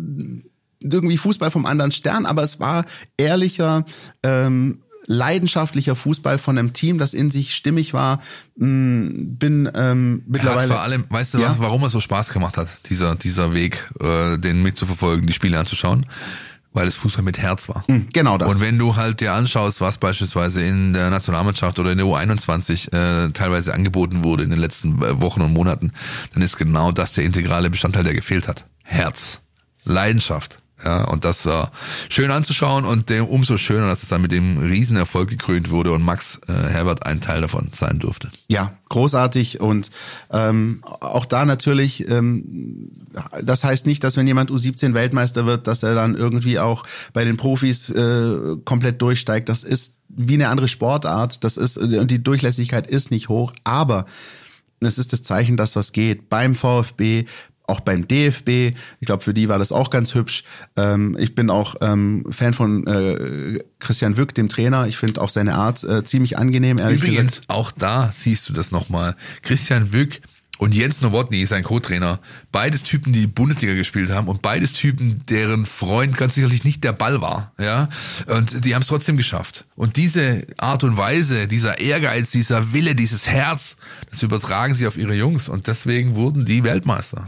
[0.81, 2.85] irgendwie Fußball vom anderen Stern, aber es war
[3.15, 3.85] ehrlicher.
[4.23, 4.79] Ähm,
[5.11, 8.21] leidenschaftlicher Fußball von einem Team, das in sich stimmig war.
[8.55, 10.69] Mm, bin ähm, mittlerweile.
[10.69, 11.49] vor allem, weißt du, ja?
[11.49, 15.59] was, warum es so Spaß gemacht hat, dieser dieser Weg, äh, den mitzuverfolgen, die Spiele
[15.59, 16.05] anzuschauen?
[16.73, 17.83] Weil es Fußball mit Herz war.
[17.87, 18.47] Mm, genau das.
[18.47, 22.93] Und wenn du halt dir anschaust, was beispielsweise in der Nationalmannschaft oder in der U21
[22.93, 25.91] äh, teilweise angeboten wurde in den letzten äh, Wochen und Monaten,
[26.33, 28.65] dann ist genau das der integrale Bestandteil, der gefehlt hat.
[28.83, 29.41] Herz.
[29.83, 30.60] Leidenschaft.
[30.83, 31.71] Ja, und das war
[32.09, 36.01] schön anzuschauen und dem, umso schöner, dass es dann mit dem Riesenerfolg gekrönt wurde und
[36.01, 38.31] Max äh, Herbert ein Teil davon sein durfte.
[38.47, 39.91] Ja, großartig und
[40.31, 42.89] ähm, auch da natürlich, ähm,
[43.43, 47.25] das heißt nicht, dass wenn jemand U17 Weltmeister wird, dass er dann irgendwie auch bei
[47.25, 49.49] den Profis äh, komplett durchsteigt.
[49.49, 54.05] Das ist wie eine andere Sportart, das ist und die Durchlässigkeit ist nicht hoch, aber
[54.87, 56.27] es ist das Zeichen, dass was geht.
[56.29, 57.25] Beim VfB,
[57.71, 58.75] auch beim DFB.
[58.99, 60.43] Ich glaube, für die war das auch ganz hübsch.
[60.77, 64.87] Ähm, ich bin auch ähm, Fan von äh, Christian Wück, dem Trainer.
[64.87, 67.49] Ich finde auch seine Art äh, ziemlich angenehm, ehrlich Übrigens, gesagt.
[67.49, 69.15] auch da siehst du das nochmal.
[69.41, 70.21] Christian Wück
[70.61, 72.19] und Jens Nowotny, sein Co-Trainer,
[72.51, 76.93] beides Typen, die Bundesliga gespielt haben und beides Typen, deren Freund ganz sicherlich nicht der
[76.93, 77.89] Ball war, ja.
[78.27, 79.65] Und die haben es trotzdem geschafft.
[79.75, 83.75] Und diese Art und Weise, dieser Ehrgeiz, dieser Wille, dieses Herz,
[84.11, 87.27] das übertragen sie auf ihre Jungs und deswegen wurden die Weltmeister.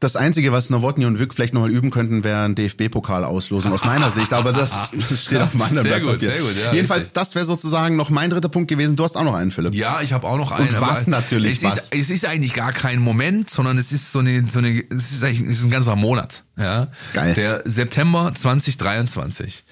[0.00, 3.84] Das Einzige, was Nowotny und Wück vielleicht nochmal üben könnten, wäre ein DFB-Pokal auslosen, aus
[3.84, 4.32] meiner Sicht.
[4.32, 7.14] Aber das, das steht auf meinem Sehr gut, sehr gut, ja, Jedenfalls, richtig.
[7.14, 8.96] das wäre sozusagen noch mein dritter Punkt gewesen.
[8.96, 9.74] Du hast auch noch einen, Philipp.
[9.74, 10.70] Ja, ich habe auch noch einen.
[10.70, 11.90] Und was natürlich, es was?
[11.90, 15.12] Ist, es ist eigentlich gar kein Moment, sondern es ist so eine, so eine, es
[15.12, 16.44] ist eigentlich es ist ein ganzer Monat.
[16.56, 17.34] Ja, Geil.
[17.34, 19.64] Der September 2023.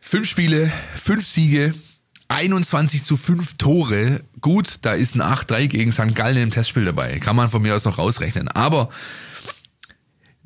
[0.00, 1.72] Fünf Spiele, fünf Siege,
[2.28, 4.22] 21 zu 5 Tore.
[4.40, 6.14] Gut, da ist ein 8-3 gegen St.
[6.14, 7.18] Gallen im Testspiel dabei.
[7.18, 8.48] Kann man von mir aus noch rausrechnen.
[8.48, 8.90] Aber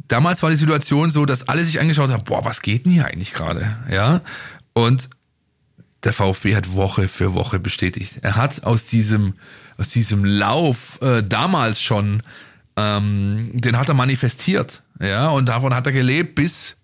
[0.08, 3.06] damals war die Situation so, dass alle sich angeschaut haben, boah, was geht denn hier
[3.06, 3.76] eigentlich gerade?
[3.90, 4.20] Ja.
[4.72, 5.10] Und
[6.04, 8.18] der VfB hat Woche für Woche bestätigt.
[8.22, 9.34] Er hat aus diesem,
[9.76, 12.22] aus diesem Lauf äh, damals schon,
[12.76, 14.82] ähm, den hat er manifestiert.
[15.00, 16.76] Ja, und davon hat er gelebt bis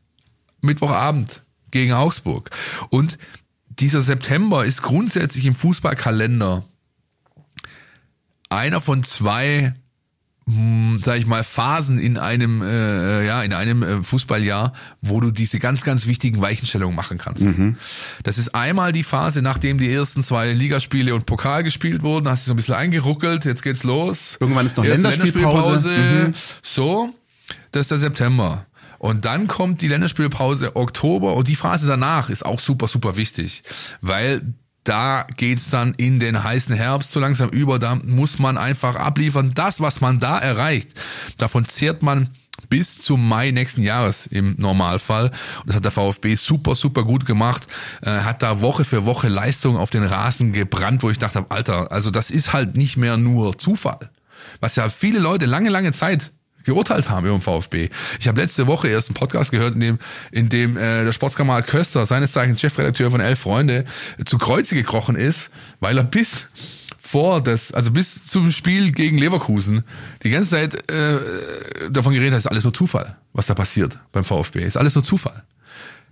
[0.61, 2.51] Mittwochabend gegen Augsburg.
[2.91, 3.19] Und
[3.79, 6.65] dieser September ist grundsätzlich im Fußballkalender
[8.51, 9.75] einer von zwei
[10.49, 14.73] hm, sag ich mal, Phasen in einem, äh, ja, in einem äh, Fußballjahr,
[15.03, 17.45] wo du diese ganz, ganz wichtigen Weichenstellungen machen kannst.
[18.23, 22.47] Das ist einmal die Phase, nachdem die ersten zwei Ligaspiele und Pokal gespielt wurden, hast
[22.47, 24.39] du so ein bisschen eingeruckelt, jetzt geht's los.
[24.41, 25.91] Irgendwann ist noch Erste Länderspielpause.
[25.91, 26.35] Mhm.
[26.63, 27.11] So,
[27.73, 28.65] das ist der September.
[28.99, 33.63] Und dann kommt die Länderspielpause Oktober und die Phase danach ist auch super, super wichtig,
[34.01, 34.43] weil
[34.85, 39.53] da geht's dann in den heißen Herbst so langsam über, da muss man einfach abliefern.
[39.55, 40.93] Das, was man da erreicht,
[41.37, 42.31] davon zehrt man
[42.71, 45.27] bis zum Mai nächsten Jahres im Normalfall.
[45.61, 47.67] Und das hat der VfB super, super gut gemacht.
[48.03, 51.93] Äh, hat da Woche für Woche Leistung auf den Rasen gebrannt, wo ich dachte, Alter,
[51.93, 54.11] also das ist halt nicht mehr nur Zufall.
[54.61, 56.33] Was ja viele Leute lange, lange Zeit
[56.69, 57.89] geurteilt haben über den VfB.
[58.21, 59.99] Ich habe letzte Woche erst einen Podcast gehört, in dem,
[60.31, 63.85] in dem äh, der Sportskamerad Köster, seines Zeichens Chefredakteur von Elf Freunde,
[64.25, 65.51] zu Kreuze gekrochen ist,
[65.81, 66.49] weil er bis
[66.99, 69.83] vor das, also bis zum Spiel gegen Leverkusen,
[70.23, 71.19] die ganze Zeit äh,
[71.91, 74.63] davon geredet hat, ist alles nur Zufall, was da passiert beim VfB.
[74.63, 75.43] Ist alles nur Zufall.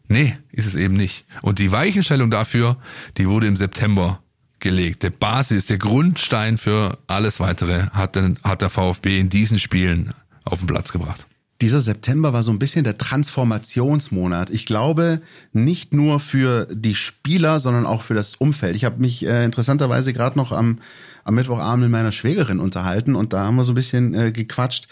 [0.09, 1.27] Nee, ist es eben nicht.
[1.43, 2.79] Und die Weichenstellung dafür,
[3.19, 4.21] die wurde im September
[4.59, 5.03] gelegt.
[5.03, 10.15] Der Basis, der Grundstein für alles weitere hat, den, hat der VfB in diesen Spielen
[10.47, 11.27] auf den Platz gebracht.
[11.63, 14.51] Dieser September war so ein bisschen der Transformationsmonat.
[14.51, 15.23] Ich glaube,
[15.53, 18.77] nicht nur für die Spieler, sondern auch für das Umfeld.
[18.77, 20.79] Ich habe mich äh, interessanterweise gerade noch am,
[21.27, 24.87] am Mittwochabend mit meiner Schwägerin unterhalten und da haben wir so ein bisschen äh, gequatscht.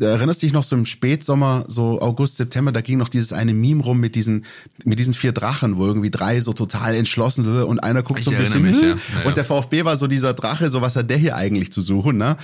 [0.00, 3.80] erinnerst dich noch so im Spätsommer, so August, September, da ging noch dieses eine Meme
[3.84, 4.46] rum mit diesen,
[4.84, 8.24] mit diesen vier Drachen, wo irgendwie drei so total entschlossen sind und einer guckt Ich
[8.24, 8.82] so ein bisschen, mich, hm.
[8.82, 9.26] Ja, ja.
[9.26, 12.16] und der VfB war so dieser Drache, so was hat der hier eigentlich zu suchen,
[12.16, 12.36] ne?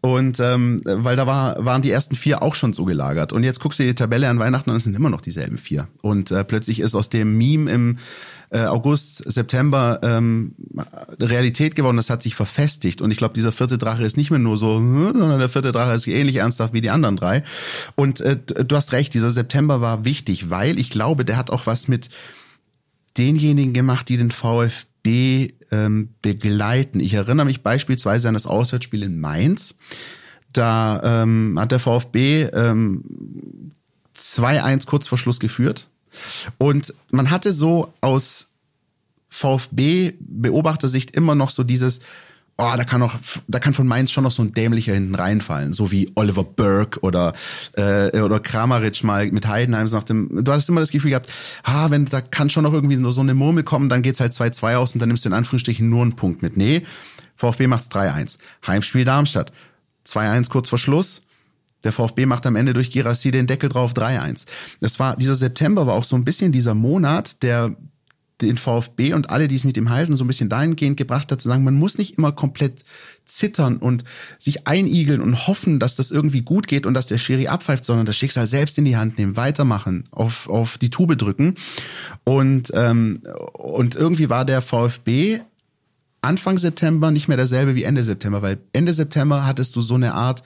[0.00, 3.32] Und ähm, weil da war, waren die ersten vier auch schon so gelagert.
[3.32, 5.58] Und jetzt guckst du dir die Tabelle an Weihnachten und es sind immer noch dieselben
[5.58, 5.86] vier.
[6.00, 7.98] Und äh, plötzlich ist aus dem Meme im
[8.52, 10.54] äh, August, September ähm,
[11.18, 13.00] Realität geworden, das hat sich verfestigt.
[13.00, 15.72] Und ich glaube, dieser vierte Drache ist nicht mehr nur so, hm, sondern der vierte
[15.72, 17.42] Drache ist ähnlich ernsthaft wie die anderen drei.
[17.94, 21.66] Und äh, du hast recht, dieser September war wichtig, weil ich glaube, der hat auch
[21.66, 22.10] was mit
[23.16, 27.00] denjenigen gemacht, die den VfB ähm, begleiten.
[27.00, 29.74] Ich erinnere mich beispielsweise an das Auswärtsspiel in Mainz.
[30.52, 33.72] Da ähm, hat der VfB ähm,
[34.14, 35.88] 2-1 kurz vor Schluss geführt.
[36.58, 38.48] Und man hatte so aus
[39.30, 42.00] VfB-Beobachtersicht immer noch so dieses,
[42.58, 45.72] oh, da kann noch, da kann von Mainz schon noch so ein dämlicher hinten reinfallen,
[45.72, 47.32] so wie Oliver Burke oder
[47.72, 50.44] äh, oder Kramaric mal mit Heidenheim nach dem.
[50.44, 51.32] Du hattest immer das Gefühl gehabt,
[51.62, 54.32] ah, wenn da kann schon noch irgendwie so, so eine Murmel kommen, dann geht's halt
[54.32, 56.56] 2-2 aus und dann nimmst du in Anführungsstrichen nur einen Punkt mit.
[56.56, 56.84] Nee,
[57.36, 58.38] VfB macht's 3-1.
[58.66, 59.52] Heimspiel Darmstadt.
[60.06, 61.22] 2-1 kurz vor Schluss.
[61.84, 64.46] Der VfB macht am Ende durch Girassi den Deckel drauf 3-1.
[64.80, 67.76] Das war, dieser September war auch so ein bisschen dieser Monat, der
[68.42, 71.40] den VfB und alle, die es mit ihm halten, so ein bisschen dahingehend gebracht hat,
[71.40, 72.84] zu sagen, man muss nicht immer komplett
[73.24, 74.04] zittern und
[74.38, 78.04] sich einigeln und hoffen, dass das irgendwie gut geht und dass der Schiri abpfeift, sondern
[78.04, 81.54] das Schicksal selbst in die Hand nehmen, weitermachen, auf, auf die Tube drücken.
[82.24, 83.22] Und, ähm,
[83.52, 85.40] und irgendwie war der VfB
[86.20, 90.14] Anfang September nicht mehr derselbe wie Ende September, weil Ende September hattest du so eine
[90.14, 90.42] Art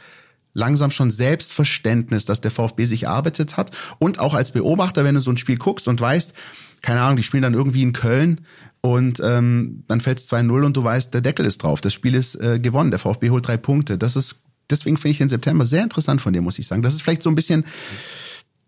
[0.57, 5.21] langsam schon Selbstverständnis, dass der VfB sich erarbeitet hat und auch als Beobachter, wenn du
[5.21, 6.33] so ein Spiel guckst und weißt,
[6.81, 8.41] keine Ahnung, die spielen dann irgendwie in Köln
[8.81, 12.15] und ähm, dann fällt es 2-0 und du weißt, der Deckel ist drauf, das Spiel
[12.15, 13.99] ist äh, gewonnen, der VfB holt drei Punkte.
[13.99, 16.83] Das ist, deswegen finde ich den September sehr interessant von dir, muss ich sagen.
[16.83, 17.65] Das ist vielleicht so ein bisschen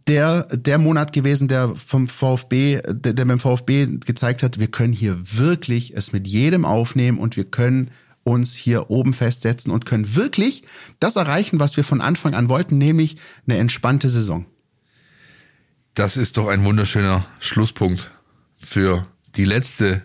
[0.08, 4.92] der, der Monat gewesen, der vom VfB, der, der beim VfB gezeigt hat, wir können
[4.92, 7.90] hier wirklich es mit jedem aufnehmen und wir können
[8.28, 10.62] uns hier oben festsetzen und können wirklich
[11.00, 13.16] das erreichen, was wir von Anfang an wollten, nämlich
[13.46, 14.46] eine entspannte Saison.
[15.94, 18.10] Das ist doch ein wunderschöner Schlusspunkt
[18.60, 19.06] für
[19.36, 20.02] die letzte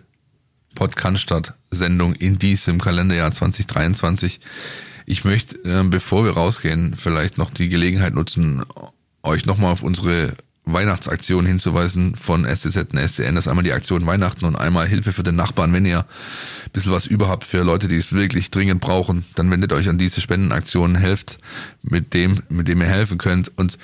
[0.76, 4.40] Podcast-Sendung in diesem Kalenderjahr 2023.
[5.06, 8.64] Ich möchte, äh, bevor wir rausgehen, vielleicht noch die Gelegenheit nutzen,
[9.22, 13.36] euch nochmal auf unsere Weihnachtsaktion hinzuweisen von STZ und SDN.
[13.36, 15.74] Das ist einmal die Aktion Weihnachten und einmal Hilfe für den Nachbarn.
[15.74, 16.06] Wenn ihr
[16.74, 20.22] bisschen was überhaupt für Leute, die es wirklich dringend brauchen, dann wendet euch an diese
[20.22, 21.38] Spendenaktionen, helft
[21.84, 23.56] mit dem, mit dem ihr helfen könnt.
[23.58, 23.78] Und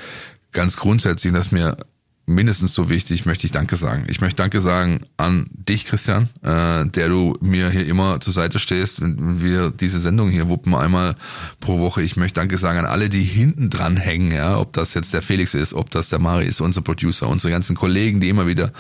[0.52, 1.78] ganz grundsätzlich, dass mir
[2.30, 4.06] mindestens so wichtig, möchte ich Danke sagen.
[4.08, 8.60] Ich möchte Danke sagen an dich, Christian, äh, der du mir hier immer zur Seite
[8.60, 11.16] stehst, wenn wir diese Sendung hier wuppen einmal
[11.60, 12.02] pro Woche.
[12.02, 15.22] Ich möchte Danke sagen an alle, die hinten dran hängen, ja, ob das jetzt der
[15.22, 18.72] Felix ist, ob das der Mari ist, unser Producer, unsere ganzen Kollegen, die immer wieder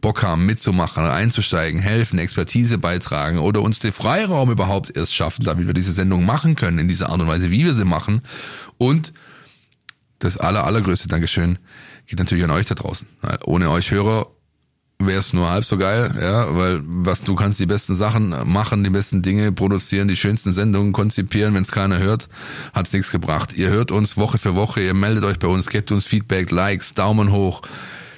[0.00, 5.66] Bock haben, mitzumachen, einzusteigen, helfen, Expertise beitragen oder uns den Freiraum überhaupt erst schaffen, damit
[5.66, 8.22] wir diese Sendung machen können, in dieser Art und Weise, wie wir sie machen.
[8.76, 9.12] Und
[10.18, 11.58] das aller, allergrößte Dankeschön
[12.08, 13.06] geht natürlich an euch da draußen.
[13.20, 14.26] Weil ohne euch Hörer
[14.98, 18.82] wäre es nur halb so geil, ja, weil was du kannst die besten Sachen machen,
[18.82, 22.28] die besten Dinge produzieren, die schönsten Sendungen konzipieren, wenn es keiner hört,
[22.74, 23.52] hat's nichts gebracht.
[23.52, 26.94] Ihr hört uns Woche für Woche, ihr meldet euch bei uns, gebt uns Feedback, Likes,
[26.94, 27.62] Daumen hoch,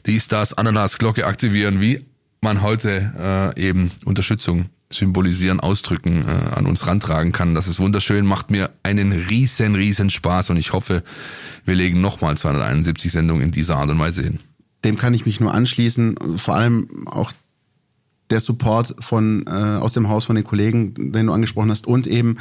[0.07, 2.07] dies, das, Ananas, Glocke aktivieren, wie
[2.41, 7.55] man heute äh, eben Unterstützung symbolisieren, ausdrücken, äh, an uns rantragen kann.
[7.55, 11.03] Das ist wunderschön, macht mir einen riesen, riesen Spaß und ich hoffe,
[11.65, 14.41] wir legen nochmal 271 Sendungen in dieser Art und Weise hin.
[14.85, 16.17] Dem kann ich mich nur anschließen.
[16.39, 17.33] Vor allem auch
[18.31, 22.07] der Support von äh, aus dem Haus von den Kollegen, den du angesprochen hast, und
[22.07, 22.39] eben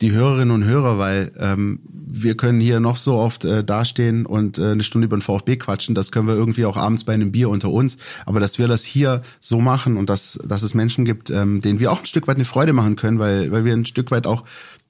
[0.00, 4.58] die Hörerinnen und Hörer, weil ähm, wir können hier noch so oft äh, dastehen und
[4.58, 5.94] äh, eine Stunde über den VfB quatschen.
[5.94, 7.96] Das können wir irgendwie auch abends bei einem Bier unter uns.
[8.26, 11.80] Aber dass wir das hier so machen und dass, dass es Menschen gibt, ähm, denen
[11.80, 14.26] wir auch ein Stück weit eine Freude machen können, weil, weil wir ein Stück weit
[14.26, 14.44] auch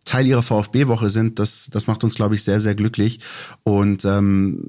[0.05, 3.21] Teil ihrer VfB-Woche sind, das, das macht uns, glaube ich, sehr, sehr glücklich.
[3.65, 4.67] Und ähm,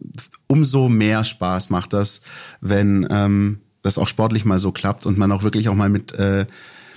[0.48, 2.22] umso mehr Spaß macht das,
[2.60, 6.12] wenn ähm, das auch sportlich mal so klappt und man auch wirklich auch mal mit
[6.14, 6.48] äh,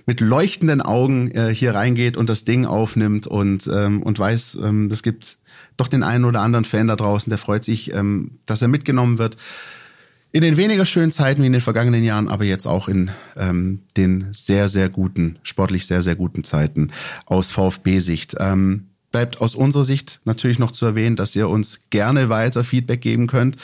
[0.07, 4.89] mit leuchtenden Augen äh, hier reingeht und das Ding aufnimmt und ähm, und weiß, ähm,
[4.89, 5.39] das gibt
[5.77, 9.19] doch den einen oder anderen Fan da draußen, der freut sich, ähm, dass er mitgenommen
[9.19, 9.37] wird.
[10.33, 13.83] In den weniger schönen Zeiten wie in den vergangenen Jahren, aber jetzt auch in ähm,
[13.97, 16.93] den sehr, sehr guten, sportlich sehr, sehr guten Zeiten
[17.27, 18.37] aus VfB-Sicht.
[18.39, 23.01] Ähm, bleibt aus unserer Sicht natürlich noch zu erwähnen, dass ihr uns gerne weiter Feedback
[23.01, 23.57] geben könnt.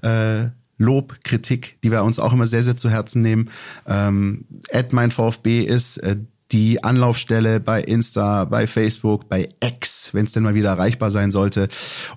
[0.00, 0.46] Äh,
[0.84, 3.50] Lob, Kritik, die wir uns auch immer sehr, sehr zu Herzen nehmen.
[3.86, 4.44] Ähm,
[4.92, 6.16] mein VfB ist äh,
[6.52, 11.30] die Anlaufstelle bei Insta, bei Facebook, bei X, wenn es denn mal wieder erreichbar sein
[11.30, 11.68] sollte.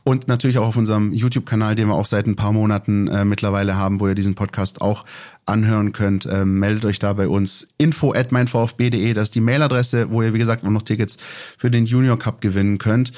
[0.04, 3.78] Und natürlich auch auf unserem YouTube-Kanal, den wir auch seit ein paar Monaten äh, mittlerweile
[3.78, 5.06] haben, wo ihr diesen Podcast auch
[5.46, 6.28] anhören könnt.
[6.32, 10.34] Ähm, meldet euch da bei uns info at meinvfb.de, das ist die Mailadresse, wo ihr,
[10.34, 11.18] wie gesagt, auch noch Tickets
[11.58, 13.14] für den Junior Cup gewinnen könnt.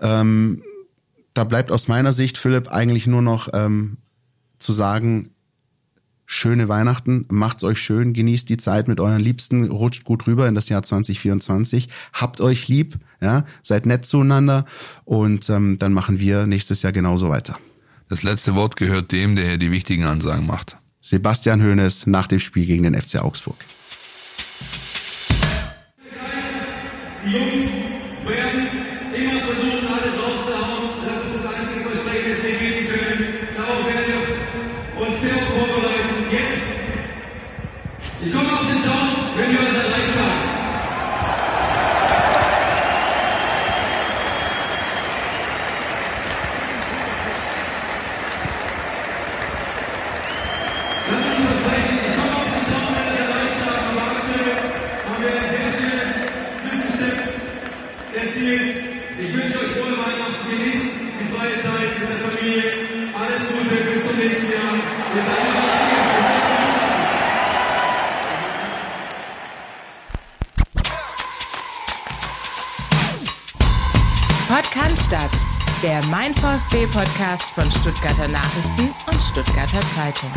[0.00, 0.62] Ähm,
[1.34, 3.98] da bleibt aus meiner Sicht, Philipp, eigentlich nur noch ähm,
[4.58, 5.30] zu sagen,
[6.26, 10.54] schöne Weihnachten, macht's euch schön, genießt die Zeit mit euren Liebsten, rutscht gut rüber in
[10.54, 14.64] das Jahr 2024, habt euch lieb, ja, seid nett zueinander
[15.04, 17.58] und ähm, dann machen wir nächstes Jahr genauso weiter.
[18.08, 20.76] Das letzte Wort gehört dem, der hier die wichtigen Ansagen macht.
[21.00, 23.56] Sebastian Hoeneß nach dem Spiel gegen den FC Augsburg.
[27.26, 27.83] Die Jungs
[75.04, 75.30] Podcast statt.
[75.82, 80.30] Der Mein VfB Podcast von Stuttgarter Nachrichten und Stuttgarter Zeitung.